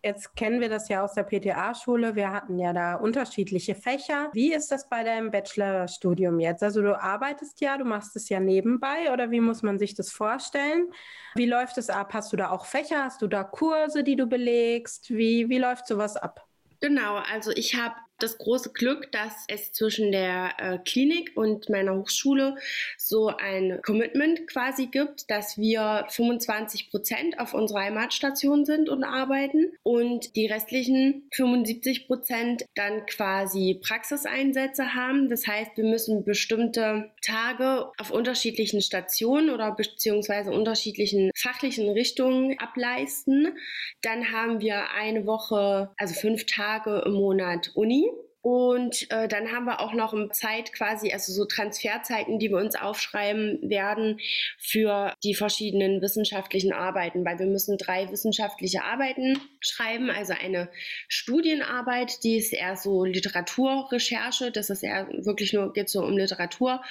Jetzt 0.04 0.36
kennen 0.36 0.62
wir 0.62 0.70
das 0.70 0.90
ja 0.90 1.04
aus 1.04 1.14
der 1.14 1.24
PTA-Schule. 1.24 2.16
Wir 2.16 2.32
hatten 2.32 2.58
ja 2.58 2.74
da 2.74 2.96
unterschiedliche 2.96 3.76
Fächer. 3.76 4.30
Wie 4.34 4.54
ist 4.54 4.72
das 4.72 4.90
bei 4.90 5.04
deinem 5.04 5.32
Bachelorstudium 5.32 6.40
jetzt? 6.40 6.64
Also 6.64 6.82
du 6.82 7.00
arbeitest 7.00 7.62
ja, 7.62 7.78
du 7.78 7.86
machst 7.86 8.16
es 8.16 8.30
ja 8.30 8.40
nebenbei 8.40 9.12
oder 9.14 9.30
wie 9.32 9.42
muss 9.42 9.62
man 9.62 9.78
sich 9.78 9.94
das 9.94 10.12
vorstellen? 10.12 10.88
Wie 11.36 11.46
läuft 11.46 11.78
es 11.78 11.90
ab? 11.90 12.14
Hast 12.14 12.34
du 12.34 12.38
da 12.38 12.50
auch 12.50 12.66
Fächer? 12.66 13.04
Hast 13.04 13.22
du 13.22 13.28
da 13.28 13.44
Kurse, 13.44 14.04
die 14.04 14.16
du 14.16 14.26
belegst? 14.26 15.12
Wie, 15.12 15.50
wie 15.50 15.60
läuft 15.60 15.88
sowas 15.88 16.18
ab? 16.18 16.48
Genau, 16.80 17.18
also 17.32 17.52
ich 17.52 17.76
habe 17.76 17.96
das 18.24 18.38
große 18.38 18.72
Glück, 18.74 19.12
dass 19.12 19.46
es 19.48 19.72
zwischen 19.74 20.12
der 20.12 20.54
äh, 20.58 20.78
Klinik 20.80 21.32
und 21.36 21.70
meiner 21.70 21.96
Hochschule 21.96 22.56
so 22.98 23.28
ein 23.28 23.82
Commitment 23.84 24.48
quasi 24.48 24.88
gibt, 24.88 25.30
dass 25.30 25.58
wir 25.58 26.06
25 26.10 26.90
Prozent 26.90 27.40
auf 27.40 27.54
unserer 27.54 27.82
Heimatstation 27.82 28.66
sind 28.66 28.90
und 28.90 29.04
arbeiten 29.04 29.72
und 29.84 30.36
die 30.36 30.48
restlichen 30.48 31.28
75 31.34 32.08
Prozent 32.08 32.66
dann 32.76 33.06
quasi 33.06 33.80
Praxiseinsätze 33.82 34.94
haben. 34.94 35.30
Das 35.30 35.48
heißt, 35.48 35.78
wir 35.78 35.86
müssen 35.86 36.24
bestimmte 36.24 37.12
Tage 37.22 37.92
auf 37.98 38.12
unterschiedlichen 38.12 38.82
Stationen 38.82 39.50
oder 39.50 39.72
beziehungsweise 39.72 40.52
unterschiedlichen 40.52 41.32
fachlichen 41.36 41.90
Richtungen 41.90 42.58
ableisten. 42.60 43.56
Dann 44.02 44.32
haben 44.32 44.60
wir 44.60 44.92
eine 44.92 45.26
Woche, 45.26 45.92
also 45.98 46.14
fünf 46.14 46.46
Tage 46.46 47.04
im 47.06 47.14
Monat 47.14 47.72
Uni 47.76 48.11
und 48.42 49.10
äh, 49.12 49.28
dann 49.28 49.52
haben 49.52 49.66
wir 49.66 49.82
auch 49.82 49.94
noch 49.94 50.16
Zeit 50.32 50.74
quasi, 50.74 51.12
also 51.14 51.32
so 51.32 51.46
Transferzeiten, 51.46 52.40
die 52.40 52.50
wir 52.50 52.58
uns 52.58 52.76
aufschreiben 52.76 53.60
werden 53.62 54.20
für 54.58 55.14
die 55.24 55.36
verschiedenen 55.36 56.02
wissenschaftlichen 56.02 56.74
Arbeiten, 56.74 57.24
weil 57.24 57.38
wir 57.38 57.46
müssen 57.46 57.78
drei 57.78 58.10
wissenschaftliche 58.10 58.84
Arbeiten 58.84 59.40
schreiben, 59.60 60.10
also 60.10 60.34
eine 60.34 60.70
Studienarbeit, 61.08 62.24
die 62.24 62.38
ist 62.38 62.52
eher 62.52 62.76
so 62.78 63.04
Literaturrecherche, 63.04 64.52
das 64.52 64.72
ist 64.72 64.82
eher 64.82 65.08
wirklich 65.12 65.54
nur, 65.54 65.72
geht 65.72 65.90
so 65.90 66.04
um 66.04 66.18
Literatur, 66.18 66.82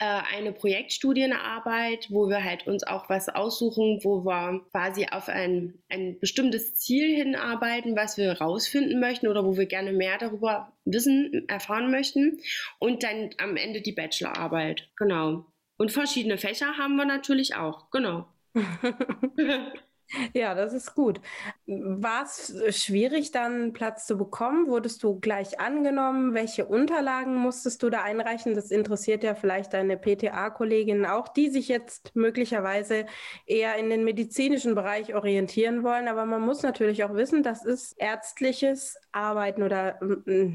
äh, 0.00 0.20
eine 0.36 0.52
Projektstudienarbeit, 0.52 2.08
wo 2.10 2.28
wir 2.28 2.44
halt 2.44 2.66
uns 2.66 2.84
auch 2.84 3.08
was 3.08 3.30
aussuchen, 3.30 4.00
wo 4.02 4.26
wir 4.26 4.60
quasi 4.70 5.06
auf 5.10 5.30
ein, 5.30 5.78
ein 5.88 6.18
bestimmtes 6.20 6.74
Ziel 6.74 7.16
hinarbeiten, 7.16 7.96
was 7.96 8.18
wir 8.18 8.32
rausfinden 8.32 9.00
möchten 9.00 9.28
oder 9.28 9.46
wo 9.46 9.56
wir 9.56 9.64
gerne 9.64 9.92
mehr 9.92 10.18
darüber 10.18 10.70
wissen, 10.84 11.48
erfahren 11.48 11.90
möchten. 11.90 12.40
Und 12.78 13.02
dann 13.02 13.30
am 13.38 13.56
Ende 13.56 13.80
die 13.80 13.92
Bachelorarbeit. 13.92 14.88
Genau. 14.96 15.46
Und 15.76 15.92
verschiedene 15.92 16.38
Fächer 16.38 16.76
haben 16.76 16.96
wir 16.96 17.04
natürlich 17.04 17.54
auch. 17.56 17.90
Genau. 17.90 18.28
Ja, 20.34 20.54
das 20.54 20.72
ist 20.72 20.94
gut. 20.94 21.20
War 21.66 22.24
es 22.24 22.52
schwierig, 22.76 23.30
dann 23.30 23.72
Platz 23.72 24.06
zu 24.06 24.16
bekommen? 24.18 24.66
Wurdest 24.66 25.02
du 25.02 25.20
gleich 25.20 25.60
angenommen? 25.60 26.34
Welche 26.34 26.66
Unterlagen 26.66 27.36
musstest 27.36 27.82
du 27.82 27.90
da 27.90 28.02
einreichen? 28.02 28.54
Das 28.54 28.70
interessiert 28.70 29.22
ja 29.22 29.34
vielleicht 29.34 29.72
deine 29.72 29.96
PTA-Kolleginnen 29.96 31.06
auch, 31.06 31.28
die 31.28 31.48
sich 31.50 31.68
jetzt 31.68 32.14
möglicherweise 32.16 33.06
eher 33.46 33.76
in 33.76 33.88
den 33.90 34.04
medizinischen 34.04 34.74
Bereich 34.74 35.14
orientieren 35.14 35.84
wollen. 35.84 36.08
Aber 36.08 36.26
man 36.26 36.40
muss 36.42 36.62
natürlich 36.62 37.04
auch 37.04 37.14
wissen, 37.14 37.42
das 37.42 37.64
ist 37.64 37.92
ärztliches 37.98 38.96
Arbeiten 39.12 39.62
oder 39.62 39.98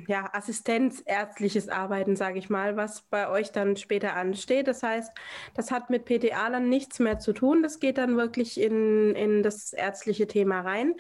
ja, 0.08 0.30
assistenzärztliches 0.34 1.70
Arbeiten, 1.70 2.16
sage 2.16 2.40
ich 2.40 2.50
mal, 2.50 2.76
was 2.78 3.02
bei 3.04 3.30
euch 3.30 3.52
dann 3.52 3.76
später 3.78 4.16
ansteht. 4.16 4.68
Das 4.68 4.84
heißt, 4.84 5.12
das 5.54 5.72
hat 5.72 5.90
mit 5.90 6.06
PTA 6.06 6.50
dann 6.50 6.70
nichts 6.70 7.00
mehr 7.00 7.20
zu 7.20 7.34
tun. 7.34 7.64
Das 7.64 7.80
geht 7.80 7.98
dann 7.98 8.18
wirklich 8.18 8.60
in, 8.60 9.16
in 9.16 9.44
das 9.46 9.74
ärztliche 9.74 10.28
Thema 10.28 10.62
rein. 10.62 10.96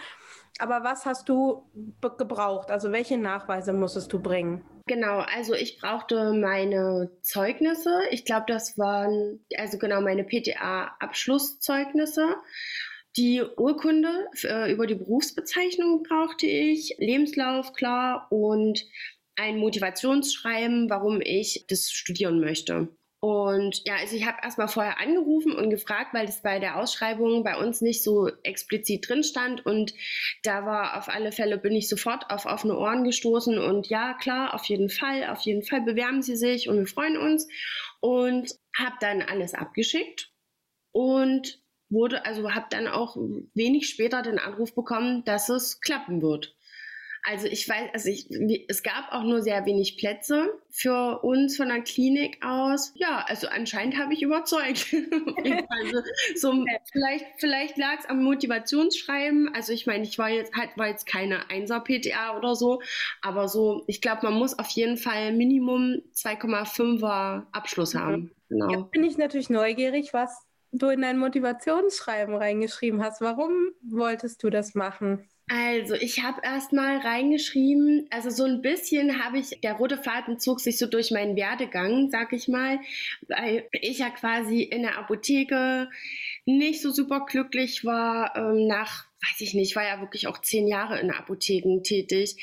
Aber 0.60 0.84
was 0.84 1.06
hast 1.06 1.28
du 1.28 1.70
gebraucht? 2.18 2.70
Also 2.72 2.92
welche 2.92 3.18
Nachweise 3.18 3.74
musstest 3.74 4.14
du 4.14 4.22
bringen? 4.22 4.64
Genau, 4.88 5.26
also 5.36 5.54
ich 5.54 5.80
brauchte 5.80 6.32
meine 6.34 7.12
Zeugnisse. 7.22 8.00
Ich 8.12 8.24
glaube, 8.24 8.46
das 8.48 8.78
waren 8.78 9.46
also 9.58 9.78
genau 9.78 10.00
meine 10.00 10.24
PTA-Abschlusszeugnisse. 10.24 12.36
Die 13.18 13.42
Urkunde 13.42 14.28
äh, 14.44 14.72
über 14.72 14.88
die 14.88 14.96
Berufsbezeichnung 14.96 16.04
brauchte 16.04 16.46
ich, 16.46 16.96
Lebenslauf 17.00 17.74
klar 17.74 18.28
und 18.30 18.86
ein 19.36 19.58
Motivationsschreiben, 19.58 20.90
warum 20.90 21.20
ich 21.22 21.66
das 21.68 21.92
studieren 21.92 22.40
möchte. 22.40 22.88
Und 23.26 23.82
ja, 23.86 23.96
also 23.96 24.16
ich 24.16 24.28
habe 24.28 24.38
erstmal 24.44 24.68
vorher 24.68 25.00
angerufen 25.00 25.56
und 25.56 25.72
gefragt, 25.72 26.14
weil 26.14 26.28
das 26.28 26.44
bei 26.44 26.60
der 26.60 26.78
Ausschreibung 26.78 27.44
bei 27.44 27.58
uns 27.58 27.82
nicht 27.82 28.04
so 28.04 28.30
explizit 28.44 29.10
drin 29.10 29.24
stand. 29.24 29.66
Und 29.66 29.96
da 30.44 30.64
war 30.68 30.96
auf 30.96 31.10
alle 31.10 31.32
Fälle, 31.32 31.58
bin 31.58 31.74
ich 31.74 31.90
sofort 31.90 32.30
auf 32.30 32.46
offene 32.46 32.78
Ohren 32.78 33.04
gestoßen. 33.04 33.58
Und 33.58 33.88
ja, 33.88 34.14
klar, 34.14 34.54
auf 34.54 34.66
jeden 34.66 34.92
Fall, 34.92 35.26
auf 35.26 35.40
jeden 35.40 35.64
Fall 35.64 35.82
bewerben 35.82 36.22
Sie 36.22 36.36
sich 36.36 36.70
und 36.70 36.78
wir 36.78 36.86
freuen 36.86 37.18
uns. 37.18 37.48
Und 38.00 38.52
habe 38.78 38.96
dann 39.00 39.24
alles 39.24 39.56
abgeschickt 39.56 40.32
und 40.92 41.64
wurde, 41.90 42.26
also 42.26 42.54
habe 42.54 42.68
dann 42.70 42.88
auch 42.88 43.18
wenig 43.56 43.90
später 43.90 44.22
den 44.22 44.38
Anruf 44.38 44.76
bekommen, 44.76 45.24
dass 45.24 45.50
es 45.50 45.82
klappen 45.82 46.22
wird. 46.22 46.55
Also 47.28 47.48
ich 47.48 47.68
weiß, 47.68 47.90
also 47.94 48.10
ich, 48.10 48.28
es 48.68 48.84
gab 48.84 49.12
auch 49.12 49.24
nur 49.24 49.42
sehr 49.42 49.66
wenig 49.66 49.98
Plätze 49.98 50.48
für 50.70 51.24
uns 51.24 51.58
von 51.58 51.70
der 51.70 51.82
Klinik 51.82 52.38
aus. 52.46 52.94
Ja, 52.96 53.26
also 53.28 53.48
anscheinend 53.48 53.98
habe 53.98 54.14
ich 54.14 54.22
überzeugt. 54.22 54.94
also 55.70 56.02
so, 56.36 56.66
vielleicht 56.92 57.26
vielleicht 57.38 57.78
lag 57.78 58.00
es 58.00 58.06
am 58.06 58.24
Motivationsschreiben. 58.24 59.50
Also 59.56 59.74
ich 59.74 59.88
meine, 59.88 60.04
ich 60.04 60.20
war 60.20 60.30
jetzt 60.30 60.54
halt 60.56 60.78
war 60.78 60.88
jetzt 60.88 61.08
keine 61.08 61.50
Einser 61.50 61.80
PTA 61.80 62.38
oder 62.38 62.54
so, 62.54 62.82
aber 63.24 63.48
so, 63.48 63.84
ich 63.88 64.02
glaube, 64.02 64.28
man 64.28 64.36
muss 64.36 64.60
auf 64.60 64.70
jeden 64.70 64.98
Fall 64.98 65.34
Minimum 65.34 66.04
2,5er 66.14 67.48
Abschluss 67.52 67.96
haben. 67.96 68.32
Genau. 68.50 68.70
Jetzt 68.70 68.92
bin 68.92 69.04
ich 69.04 69.18
natürlich 69.18 69.50
neugierig, 69.50 70.14
was 70.14 70.45
du 70.78 70.90
in 70.90 71.02
dein 71.02 71.18
Motivationsschreiben 71.20 72.36
reingeschrieben 72.36 73.04
hast. 73.04 73.22
Warum 73.22 73.72
wolltest 73.82 74.44
du 74.44 74.50
das 74.50 74.76
machen? 74.76 75.30
Also, 75.48 75.94
ich 75.94 76.24
habe 76.24 76.42
erstmal 76.44 76.98
reingeschrieben, 76.98 78.08
also 78.10 78.32
so 78.32 78.46
ein 78.46 78.64
bisschen 78.64 79.24
habe 79.24 79.38
ich, 79.38 79.62
der 79.62 79.74
rote 79.74 79.98
Faden 79.98 80.40
zog 80.40 80.60
sich 80.60 80.80
so 80.80 80.88
durch 80.88 81.12
meinen 81.12 81.36
Werdegang, 81.36 82.10
sag 82.10 82.34
ich 82.34 82.48
mal, 82.48 82.80
weil 83.28 83.68
ich 83.72 84.00
ja 84.00 84.10
quasi 84.10 84.64
in 84.64 84.82
der 84.82 84.98
Apotheke 84.98 85.88
nicht 86.46 86.82
so 86.82 86.90
super 86.92 87.26
glücklich 87.28 87.86
war 87.86 88.36
ähm, 88.36 88.66
nach 88.66 89.06
weiß 89.30 89.42
ich 89.42 89.54
nicht, 89.54 89.70
ich 89.72 89.76
war 89.76 89.84
ja 89.84 90.02
wirklich 90.02 90.28
auch 90.28 90.40
zehn 90.40 90.68
Jahre 90.68 91.00
in 91.00 91.12
Apotheken 91.12 91.82
tätig 91.84 92.36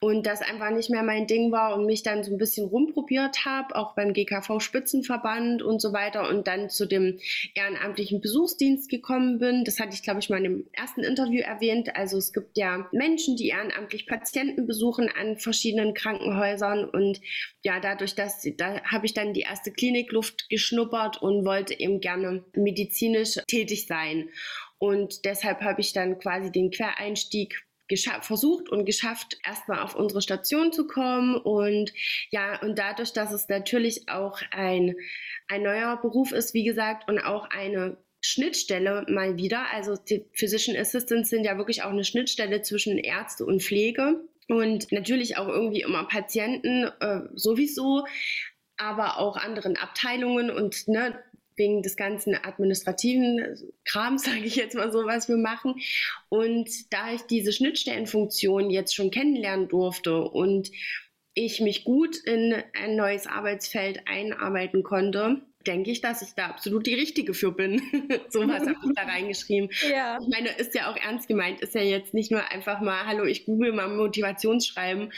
und 0.00 0.26
das 0.26 0.40
einfach 0.40 0.70
nicht 0.70 0.90
mehr 0.90 1.02
mein 1.02 1.26
Ding 1.26 1.50
war 1.52 1.74
und 1.74 1.86
mich 1.86 2.02
dann 2.02 2.22
so 2.22 2.32
ein 2.32 2.38
bisschen 2.38 2.66
rumprobiert 2.66 3.44
habe, 3.44 3.74
auch 3.76 3.94
beim 3.94 4.12
GKV 4.12 4.60
Spitzenverband 4.60 5.62
und 5.62 5.80
so 5.80 5.92
weiter 5.92 6.28
und 6.28 6.46
dann 6.46 6.70
zu 6.70 6.86
dem 6.86 7.18
ehrenamtlichen 7.54 8.20
Besuchsdienst 8.20 8.90
gekommen 8.90 9.38
bin. 9.38 9.64
Das 9.64 9.80
hatte 9.80 9.94
ich, 9.94 10.02
glaube 10.02 10.20
ich, 10.20 10.30
mal 10.30 10.44
im 10.44 10.66
ersten 10.72 11.02
Interview 11.02 11.40
erwähnt. 11.40 11.96
Also 11.96 12.18
es 12.18 12.32
gibt 12.32 12.56
ja 12.56 12.88
Menschen, 12.92 13.36
die 13.36 13.48
ehrenamtlich 13.48 14.06
Patienten 14.06 14.66
besuchen 14.66 15.08
an 15.08 15.38
verschiedenen 15.38 15.94
Krankenhäusern 15.94 16.88
und 16.88 17.20
ja, 17.62 17.80
dadurch, 17.80 18.14
dass 18.14 18.46
da 18.56 18.82
habe 18.84 19.06
ich 19.06 19.14
dann 19.14 19.32
die 19.32 19.40
erste 19.40 19.72
Klinikluft 19.72 20.48
geschnuppert 20.48 21.20
und 21.20 21.44
wollte 21.44 21.78
eben 21.78 22.00
gerne 22.00 22.44
medizinisch 22.54 23.38
tätig 23.46 23.86
sein. 23.86 24.30
Und 24.78 25.24
deshalb 25.24 25.60
habe 25.60 25.80
ich 25.80 25.92
dann 25.92 26.18
quasi 26.18 26.52
den 26.52 26.70
Quereinstieg 26.70 27.64
versucht 28.20 28.68
und 28.68 28.84
geschafft, 28.84 29.38
erstmal 29.46 29.80
auf 29.80 29.94
unsere 29.94 30.20
Station 30.20 30.72
zu 30.72 30.86
kommen. 30.86 31.36
Und 31.36 31.92
ja, 32.30 32.60
und 32.60 32.78
dadurch, 32.78 33.12
dass 33.12 33.32
es 33.32 33.48
natürlich 33.48 34.08
auch 34.08 34.40
ein, 34.50 34.94
ein 35.48 35.62
neuer 35.62 35.96
Beruf 36.00 36.32
ist, 36.32 36.54
wie 36.54 36.64
gesagt, 36.64 37.08
und 37.08 37.18
auch 37.18 37.48
eine 37.50 37.96
Schnittstelle 38.20 39.06
mal 39.08 39.36
wieder. 39.36 39.66
Also 39.72 39.96
die 39.96 40.26
Physician 40.34 40.76
Assistants 40.76 41.30
sind 41.30 41.44
ja 41.44 41.56
wirklich 41.56 41.82
auch 41.82 41.90
eine 41.90 42.04
Schnittstelle 42.04 42.62
zwischen 42.62 42.98
Ärzte 42.98 43.44
und 43.46 43.62
Pflege. 43.62 44.20
Und 44.48 44.90
natürlich 44.92 45.36
auch 45.36 45.48
irgendwie 45.48 45.82
immer 45.82 46.04
Patienten 46.08 46.90
äh, 47.00 47.20
sowieso, 47.34 48.06
aber 48.78 49.18
auch 49.18 49.36
anderen 49.36 49.76
Abteilungen 49.76 50.50
und 50.50 50.88
ne, 50.88 51.22
wegen 51.58 51.82
des 51.82 51.96
ganzen 51.96 52.34
administrativen 52.34 53.56
Krams, 53.84 54.22
sage 54.24 54.44
ich 54.44 54.56
jetzt 54.56 54.74
mal 54.74 54.92
so, 54.92 55.04
was 55.04 55.28
wir 55.28 55.36
machen. 55.36 55.76
Und 56.28 56.68
da 56.92 57.12
ich 57.12 57.22
diese 57.22 57.52
Schnittstellenfunktion 57.52 58.70
jetzt 58.70 58.94
schon 58.94 59.10
kennenlernen 59.10 59.68
durfte 59.68 60.22
und 60.22 60.70
ich 61.34 61.60
mich 61.60 61.84
gut 61.84 62.16
in 62.16 62.54
ein 62.74 62.96
neues 62.96 63.26
Arbeitsfeld 63.26 64.02
einarbeiten 64.06 64.82
konnte, 64.82 65.42
denke 65.66 65.90
ich, 65.90 66.00
dass 66.00 66.22
ich 66.22 66.34
da 66.34 66.46
absolut 66.46 66.86
die 66.86 66.94
Richtige 66.94 67.34
für 67.34 67.52
bin. 67.52 67.80
so 68.30 68.40
was 68.40 68.60
habe 68.60 68.76
ich 68.84 68.94
da 68.96 69.02
reingeschrieben. 69.02 69.70
Ja. 69.88 70.18
Ich 70.20 70.28
meine, 70.28 70.48
ist 70.50 70.74
ja 70.74 70.90
auch 70.90 70.96
ernst 70.96 71.28
gemeint, 71.28 71.60
ist 71.60 71.74
ja 71.74 71.82
jetzt 71.82 72.14
nicht 72.14 72.32
nur 72.32 72.50
einfach 72.50 72.80
mal, 72.80 73.06
hallo, 73.06 73.24
ich 73.24 73.44
google 73.44 73.72
mal 73.72 73.88
Motivationsschreiben 73.88 75.12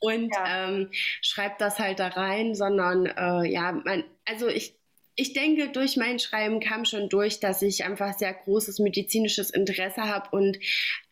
und 0.00 0.30
ja. 0.34 0.68
ähm, 0.68 0.88
schreibe 1.22 1.54
das 1.58 1.78
halt 1.78 2.00
da 2.00 2.08
rein, 2.08 2.54
sondern 2.54 3.06
äh, 3.06 3.48
ja, 3.48 3.72
man, 3.72 4.04
also 4.24 4.48
ich 4.48 4.74
ich 5.22 5.32
denke, 5.34 5.68
durch 5.68 5.96
mein 5.96 6.18
Schreiben 6.18 6.58
kam 6.58 6.84
schon 6.84 7.08
durch, 7.08 7.38
dass 7.38 7.62
ich 7.62 7.84
einfach 7.84 8.18
sehr 8.18 8.34
großes 8.34 8.80
medizinisches 8.80 9.50
Interesse 9.50 10.02
habe 10.02 10.28
und 10.36 10.58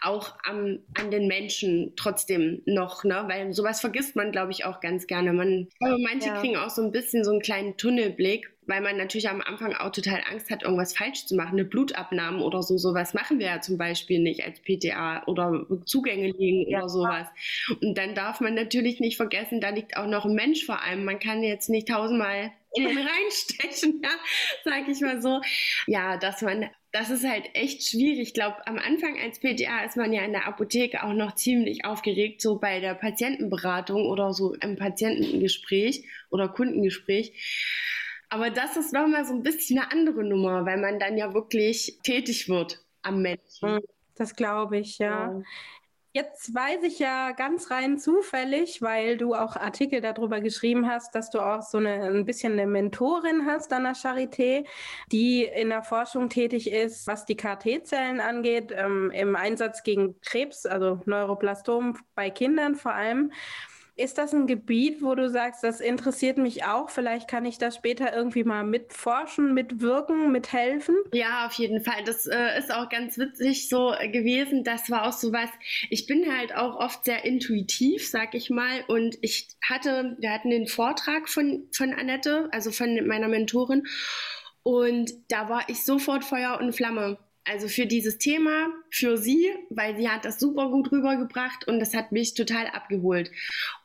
auch 0.00 0.34
am, 0.44 0.80
an 0.94 1.12
den 1.12 1.28
Menschen 1.28 1.92
trotzdem 1.94 2.60
noch, 2.66 3.04
ne? 3.04 3.24
weil 3.28 3.52
sowas 3.52 3.80
vergisst 3.80 4.16
man, 4.16 4.32
glaube 4.32 4.50
ich, 4.50 4.64
auch 4.64 4.80
ganz 4.80 5.06
gerne. 5.06 5.32
Man, 5.32 5.68
manche 5.78 6.28
ja. 6.28 6.40
kriegen 6.40 6.56
auch 6.56 6.70
so 6.70 6.82
ein 6.82 6.90
bisschen 6.90 7.22
so 7.24 7.30
einen 7.30 7.40
kleinen 7.40 7.76
Tunnelblick 7.76 8.50
weil 8.66 8.82
man 8.82 8.96
natürlich 8.96 9.28
am 9.28 9.40
Anfang 9.40 9.74
auch 9.74 9.90
total 9.90 10.20
Angst 10.30 10.48
hat, 10.48 10.62
irgendwas 10.62 10.96
falsch 10.96 11.26
zu 11.26 11.34
machen. 11.34 11.58
Eine 11.58 11.64
Blutabnahme 11.64 12.40
oder 12.40 12.62
so, 12.62 12.78
sowas 12.78 13.14
machen 13.14 13.40
wir 13.40 13.46
ja 13.46 13.60
zum 13.60 13.76
Beispiel 13.78 14.20
nicht 14.20 14.44
als 14.44 14.60
PTA 14.60 15.24
oder 15.26 15.66
Zugänge 15.86 16.30
liegen 16.30 16.70
ja. 16.70 16.78
oder 16.78 16.88
sowas. 16.88 17.26
Und 17.82 17.98
dann 17.98 18.14
darf 18.14 18.40
man 18.40 18.54
natürlich 18.54 19.00
nicht 19.00 19.16
vergessen, 19.16 19.60
da 19.60 19.70
liegt 19.70 19.96
auch 19.96 20.06
noch 20.06 20.24
ein 20.24 20.34
Mensch 20.34 20.64
vor 20.64 20.80
allem. 20.80 21.04
Man 21.04 21.18
kann 21.18 21.42
jetzt 21.42 21.68
nicht 21.68 21.88
tausendmal 21.88 22.52
in 22.74 22.84
den 22.84 22.98
reinstechen, 22.98 24.00
ja, 24.04 24.10
sag 24.64 24.88
ich 24.88 25.00
mal 25.00 25.20
so. 25.20 25.40
Ja, 25.86 26.16
dass 26.16 26.42
man, 26.42 26.70
das 26.92 27.10
ist 27.10 27.24
halt 27.24 27.44
echt 27.54 27.82
schwierig. 27.88 28.20
Ich 28.20 28.34
glaube, 28.34 28.66
am 28.66 28.78
Anfang 28.78 29.18
als 29.18 29.40
PTA 29.40 29.84
ist 29.84 29.96
man 29.96 30.12
ja 30.12 30.22
in 30.22 30.32
der 30.32 30.46
Apotheke 30.46 31.02
auch 31.02 31.12
noch 31.12 31.34
ziemlich 31.34 31.84
aufgeregt, 31.84 32.40
so 32.40 32.58
bei 32.58 32.80
der 32.80 32.94
Patientenberatung 32.94 34.06
oder 34.06 34.32
so 34.32 34.54
im 34.54 34.76
Patientengespräch 34.76 36.04
oder 36.30 36.48
Kundengespräch. 36.48 37.32
Aber 38.28 38.50
das 38.50 38.76
ist 38.76 38.92
nochmal 38.92 39.24
so 39.24 39.34
ein 39.34 39.42
bisschen 39.42 39.78
eine 39.78 39.90
andere 39.90 40.22
Nummer, 40.22 40.64
weil 40.64 40.78
man 40.78 41.00
dann 41.00 41.18
ja 41.18 41.34
wirklich 41.34 41.98
tätig 42.04 42.48
wird 42.48 42.80
am 43.02 43.22
Menschen. 43.22 43.76
Hm, 43.76 43.80
das 44.14 44.36
glaube 44.36 44.78
ich, 44.78 44.98
ja. 44.98 45.32
ja. 45.32 45.42
Jetzt 46.12 46.52
weiß 46.52 46.82
ich 46.82 46.98
ja 46.98 47.30
ganz 47.30 47.70
rein 47.70 47.96
zufällig, 47.96 48.82
weil 48.82 49.16
du 49.16 49.32
auch 49.34 49.54
Artikel 49.54 50.00
darüber 50.00 50.40
geschrieben 50.40 50.88
hast, 50.88 51.14
dass 51.14 51.30
du 51.30 51.38
auch 51.38 51.62
so 51.62 51.78
eine, 51.78 52.02
ein 52.02 52.24
bisschen 52.24 52.54
eine 52.54 52.66
Mentorin 52.66 53.46
hast 53.46 53.72
an 53.72 53.84
der 53.84 53.94
Charité, 53.94 54.66
die 55.12 55.44
in 55.44 55.68
der 55.68 55.84
Forschung 55.84 56.28
tätig 56.28 56.68
ist, 56.72 57.06
was 57.06 57.26
die 57.26 57.36
KT-Zellen 57.36 58.18
angeht, 58.18 58.72
ähm, 58.76 59.12
im 59.12 59.36
Einsatz 59.36 59.84
gegen 59.84 60.20
Krebs, 60.20 60.66
also 60.66 61.00
Neuroplastom 61.04 61.96
bei 62.16 62.28
Kindern 62.30 62.74
vor 62.74 62.92
allem. 62.92 63.30
Ist 64.00 64.16
das 64.16 64.32
ein 64.32 64.46
Gebiet, 64.46 65.02
wo 65.02 65.14
du 65.14 65.28
sagst, 65.28 65.62
das 65.62 65.80
interessiert 65.80 66.38
mich 66.38 66.64
auch? 66.64 66.88
Vielleicht 66.88 67.28
kann 67.28 67.44
ich 67.44 67.58
da 67.58 67.70
später 67.70 68.14
irgendwie 68.14 68.44
mal 68.44 68.64
mitforschen, 68.64 69.52
mitwirken, 69.52 70.32
mithelfen? 70.32 70.96
Ja, 71.12 71.46
auf 71.46 71.52
jeden 71.54 71.84
Fall. 71.84 72.02
Das 72.06 72.26
äh, 72.26 72.58
ist 72.58 72.72
auch 72.72 72.88
ganz 72.88 73.18
witzig 73.18 73.68
so 73.68 73.92
gewesen. 74.10 74.64
Das 74.64 74.90
war 74.90 75.06
auch 75.06 75.12
so 75.12 75.34
was. 75.34 75.50
Ich 75.90 76.06
bin 76.06 76.34
halt 76.34 76.56
auch 76.56 76.76
oft 76.76 77.04
sehr 77.04 77.26
intuitiv, 77.26 78.08
sag 78.08 78.34
ich 78.34 78.48
mal. 78.48 78.84
Und 78.88 79.18
ich 79.20 79.48
hatte, 79.62 80.16
wir 80.18 80.32
hatten 80.32 80.48
den 80.48 80.66
Vortrag 80.66 81.28
von, 81.28 81.68
von 81.70 81.92
Annette, 81.92 82.48
also 82.52 82.70
von 82.70 83.06
meiner 83.06 83.28
Mentorin. 83.28 83.82
Und 84.62 85.12
da 85.28 85.50
war 85.50 85.68
ich 85.68 85.84
sofort 85.84 86.24
Feuer 86.24 86.58
und 86.58 86.72
Flamme 86.72 87.18
also 87.50 87.68
für 87.68 87.86
dieses 87.86 88.18
Thema, 88.18 88.68
für 88.90 89.16
sie, 89.16 89.50
weil 89.70 89.96
sie 89.96 90.08
hat 90.08 90.24
das 90.24 90.38
super 90.38 90.70
gut 90.70 90.92
rübergebracht 90.92 91.66
und 91.66 91.80
das 91.80 91.94
hat 91.94 92.12
mich 92.12 92.34
total 92.34 92.68
abgeholt. 92.68 93.30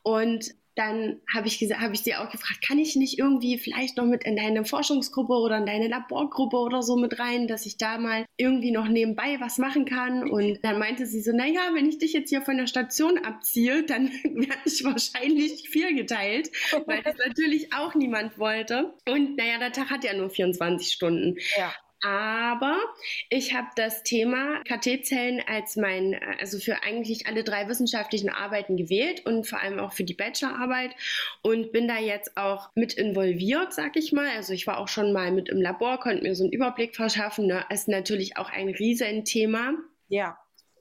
Und 0.04 0.54
dann 0.76 1.22
habe 1.34 1.48
ich, 1.48 1.60
hab 1.62 1.94
ich 1.94 2.02
sie 2.02 2.16
auch 2.16 2.30
gefragt, 2.30 2.66
kann 2.68 2.78
ich 2.78 2.96
nicht 2.98 3.18
irgendwie 3.18 3.58
vielleicht 3.58 3.96
noch 3.98 4.06
mit 4.06 4.26
in 4.26 4.36
deine 4.36 4.66
Forschungsgruppe 4.66 5.34
oder 5.34 5.58
in 5.58 5.66
deine 5.66 5.88
Laborgruppe 5.88 6.58
oder 6.58 6.82
so 6.82 6.98
mit 6.98 7.18
rein, 7.18 7.48
dass 7.48 7.66
ich 7.66 7.78
da 7.78 7.98
mal 7.98 8.26
irgendwie 8.38 8.72
noch 8.72 8.88
nebenbei 8.88 9.38
was 9.40 9.58
machen 9.58 9.86
kann? 9.86 10.30
Und 10.30 10.60
dann 10.64 10.78
meinte 10.78 11.06
sie 11.06 11.22
so, 11.22 11.32
naja, 11.32 11.62
wenn 11.74 11.88
ich 11.88 11.98
dich 11.98 12.12
jetzt 12.12 12.30
hier 12.30 12.42
von 12.42 12.58
der 12.58 12.68
Station 12.68 13.18
abziehe, 13.18 13.84
dann 13.84 14.10
werde 14.24 14.60
ich 14.66 14.84
wahrscheinlich 14.84 15.70
viel 15.70 15.96
geteilt, 15.96 16.52
weil 16.86 17.02
das 17.04 17.16
natürlich 17.26 17.74
auch 17.74 17.96
niemand 17.96 18.38
wollte. 18.38 18.94
Und 19.08 19.38
naja, 19.38 19.58
der 19.60 19.72
Tag 19.72 19.90
hat 19.90 20.04
ja 20.04 20.14
nur 20.14 20.30
24 20.30 20.92
Stunden. 20.92 21.38
Ja. 21.58 21.74
Aber 22.02 22.78
ich 23.30 23.54
habe 23.54 23.68
das 23.76 24.04
Thema 24.04 24.62
KT-Zellen 24.64 25.42
als 25.48 25.76
mein, 25.76 26.20
also 26.40 26.60
für 26.60 26.84
eigentlich 26.84 27.28
alle 27.28 27.44
drei 27.44 27.68
wissenschaftlichen 27.68 28.30
Arbeiten 28.30 28.78
gewählt 28.78 29.26
und 29.26 29.48
vor 29.48 29.62
allem 29.62 29.80
auch 29.80 29.94
für 29.94 30.04
die 30.04 30.14
Bachelorarbeit 30.14 30.92
und 31.42 31.72
bin 31.72 31.88
da 31.88 31.98
jetzt 31.98 32.38
auch 32.38 32.70
mit 32.76 32.94
involviert, 32.94 33.74
sag 33.74 33.96
ich 33.96 34.12
mal. 34.12 34.30
Also 34.36 34.54
ich 34.54 34.68
war 34.68 34.78
auch 34.78 34.88
schon 34.88 35.14
mal 35.14 35.32
mit 35.32 35.50
im 35.50 35.62
Labor, 35.62 36.00
konnte 36.00 36.24
mir 36.24 36.36
so 36.36 36.44
einen 36.44 36.54
Überblick 36.54 36.96
verschaffen. 36.96 37.48
Ne? 37.48 37.66
Ist 37.70 37.88
natürlich 37.88 38.38
auch 38.38 38.52
ein 38.52 38.70
Riesenthema. 38.70 39.74
Ja. 40.08 40.38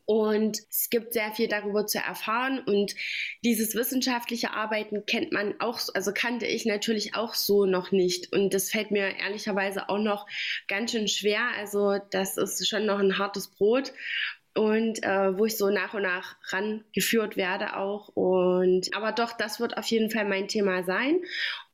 Und 0.07 0.59
es 0.71 0.91
gibt 0.91 1.15
sehr 1.15 1.33
viel 1.33 1.49
darüber 1.49 1.87
zu 1.87 1.99
erfahren. 1.99 2.61
Und 2.61 2.95
dieses 3.43 3.75
wissenschaftliche 3.75 4.53
Arbeiten 4.53 5.07
kennt 5.07 5.33
man 5.33 5.61
auch, 5.61 5.81
also 5.95 6.13
kannte 6.13 6.47
ich 6.47 6.67
natürlich 6.67 7.15
auch 7.15 7.35
so 7.35 7.65
noch 7.65 7.91
nicht. 7.93 8.33
Und 8.33 8.53
das 8.53 8.71
fällt 8.71 8.91
mir 8.91 9.17
ehrlicherweise 9.17 9.89
auch 9.89 9.99
noch 9.99 10.27
ganz 10.69 10.93
schön 10.93 11.09
schwer. 11.09 11.47
Also 11.59 11.99
das 12.11 12.37
ist 12.37 12.69
schon 12.69 12.87
noch 12.87 12.99
ein 12.99 13.19
hartes 13.19 13.49
Brot 13.49 13.93
und 14.55 15.03
äh, 15.03 15.37
wo 15.37 15.47
ich 15.47 15.57
so 15.57 15.69
nach 15.69 15.95
und 15.95 16.03
nach 16.03 16.37
rangeführt 16.53 17.37
werde 17.37 17.77
auch. 17.77 18.09
Und 18.15 18.95
aber 18.97 19.13
doch, 19.13 19.33
das 19.33 19.59
wird 19.59 19.77
auf 19.77 19.87
jeden 19.87 20.11
Fall 20.11 20.25
mein 20.25 20.47
Thema 20.47 20.85
sein. 20.85 21.21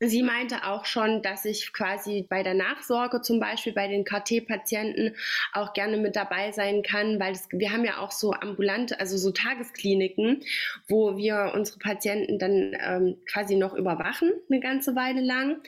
Sie 0.00 0.22
meinte 0.22 0.64
auch 0.64 0.87
schon, 0.87 1.20
dass 1.22 1.44
ich 1.44 1.74
quasi 1.74 2.26
bei 2.28 2.42
der 2.42 2.54
Nachsorge 2.54 3.20
zum 3.20 3.38
Beispiel 3.38 3.74
bei 3.74 3.87
den 3.87 4.04
KT-Patienten 4.04 5.14
auch 5.52 5.74
gerne 5.74 5.98
mit 5.98 6.16
dabei 6.16 6.52
sein 6.52 6.83
kann, 6.83 7.20
weil 7.20 7.33
es, 7.33 7.48
wir 7.52 7.70
haben 7.70 7.85
ja 7.85 7.98
auch 7.98 8.11
so 8.11 8.33
ambulante, 8.33 8.98
also 8.98 9.18
so 9.18 9.31
Tageskliniken, 9.31 10.42
wo 10.88 11.18
wir 11.18 11.52
unsere 11.54 11.78
Patienten 11.78 12.38
dann 12.38 12.74
ähm, 12.81 13.18
quasi 13.31 13.57
noch 13.57 13.74
überwachen 13.74 14.33
eine 14.48 14.61
ganze 14.61 14.96
Weile 14.96 15.20
lang. 15.20 15.61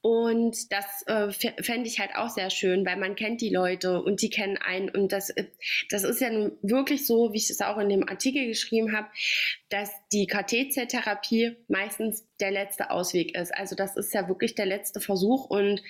Und 0.00 0.72
das 0.72 1.02
äh, 1.06 1.30
fände 1.60 1.88
ich 1.88 1.98
halt 1.98 2.14
auch 2.14 2.28
sehr 2.28 2.50
schön, 2.50 2.86
weil 2.86 2.96
man 2.96 3.16
kennt 3.16 3.40
die 3.40 3.50
Leute 3.50 4.00
und 4.00 4.22
die 4.22 4.30
kennen 4.30 4.56
einen. 4.56 4.88
Und 4.88 5.10
das, 5.10 5.30
äh, 5.30 5.46
das 5.90 6.04
ist 6.04 6.20
ja 6.20 6.30
nun 6.30 6.52
wirklich 6.62 7.04
so, 7.04 7.32
wie 7.32 7.38
ich 7.38 7.50
es 7.50 7.60
auch 7.60 7.78
in 7.78 7.88
dem 7.88 8.08
Artikel 8.08 8.46
geschrieben 8.46 8.96
habe, 8.96 9.08
dass 9.70 9.90
die 10.12 10.26
KTZ-Therapie 10.26 11.56
meistens 11.66 12.24
der 12.38 12.52
letzte 12.52 12.90
Ausweg 12.90 13.36
ist. 13.36 13.52
Also 13.52 13.74
das 13.74 13.96
ist 13.96 14.14
ja 14.14 14.28
wirklich 14.28 14.54
der 14.54 14.66
letzte 14.66 15.00
Versuch 15.00 15.50
und 15.50 15.82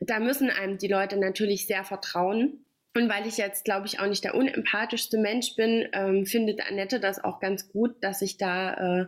da 0.00 0.18
müssen 0.18 0.50
einem 0.50 0.78
die 0.78 0.88
Leute 0.88 1.16
natürlich 1.16 1.66
sehr 1.66 1.84
vertrauen. 1.84 2.65
Und 2.96 3.10
weil 3.10 3.26
ich 3.26 3.36
jetzt, 3.36 3.66
glaube 3.66 3.86
ich, 3.86 4.00
auch 4.00 4.06
nicht 4.06 4.24
der 4.24 4.34
unempathischste 4.34 5.18
Mensch 5.18 5.54
bin, 5.54 5.86
ähm, 5.92 6.24
findet 6.24 6.66
Annette 6.66 6.98
das 6.98 7.22
auch 7.22 7.40
ganz 7.40 7.68
gut, 7.68 7.94
dass 8.00 8.22
ich 8.22 8.38
da 8.38 9.02
äh, 9.02 9.06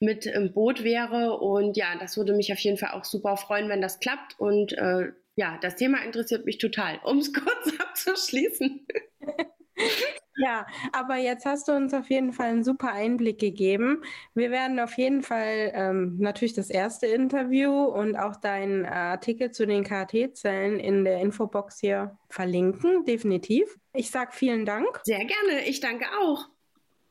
mit 0.00 0.26
im 0.26 0.52
Boot 0.52 0.82
wäre. 0.82 1.38
Und 1.38 1.76
ja, 1.76 1.94
das 2.00 2.16
würde 2.16 2.32
mich 2.34 2.52
auf 2.52 2.58
jeden 2.58 2.76
Fall 2.76 2.90
auch 2.90 3.04
super 3.04 3.36
freuen, 3.36 3.68
wenn 3.68 3.80
das 3.80 4.00
klappt. 4.00 4.40
Und 4.40 4.72
äh, 4.72 5.12
ja, 5.36 5.58
das 5.62 5.76
Thema 5.76 6.02
interessiert 6.04 6.44
mich 6.44 6.58
total. 6.58 6.98
Um 7.04 7.18
es 7.18 7.32
kurz 7.32 7.72
abzuschließen. 7.78 8.84
Ja, 10.40 10.66
aber 10.92 11.16
jetzt 11.16 11.44
hast 11.44 11.68
du 11.68 11.72
uns 11.72 11.92
auf 11.92 12.08
jeden 12.08 12.32
Fall 12.32 12.48
einen 12.48 12.64
super 12.64 12.92
Einblick 12.92 13.38
gegeben. 13.38 14.02
Wir 14.34 14.50
werden 14.50 14.80
auf 14.80 14.96
jeden 14.96 15.22
Fall 15.22 15.72
ähm, 15.74 16.16
natürlich 16.18 16.54
das 16.54 16.70
erste 16.70 17.06
Interview 17.06 17.70
und 17.70 18.16
auch 18.16 18.36
deinen 18.36 18.86
Artikel 18.86 19.50
zu 19.50 19.66
den 19.66 19.84
KT-Zellen 19.84 20.80
in 20.80 21.04
der 21.04 21.20
Infobox 21.20 21.78
hier 21.80 22.16
verlinken, 22.28 23.04
definitiv. 23.04 23.78
Ich 23.92 24.10
sage 24.10 24.30
vielen 24.32 24.64
Dank. 24.64 25.00
Sehr 25.04 25.24
gerne, 25.24 25.64
ich 25.66 25.80
danke 25.80 26.06
auch. 26.22 26.48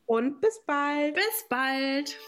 Und 0.06 0.40
bis 0.40 0.60
bald. 0.66 1.14
Bis 1.14 1.46
bald. 1.48 2.18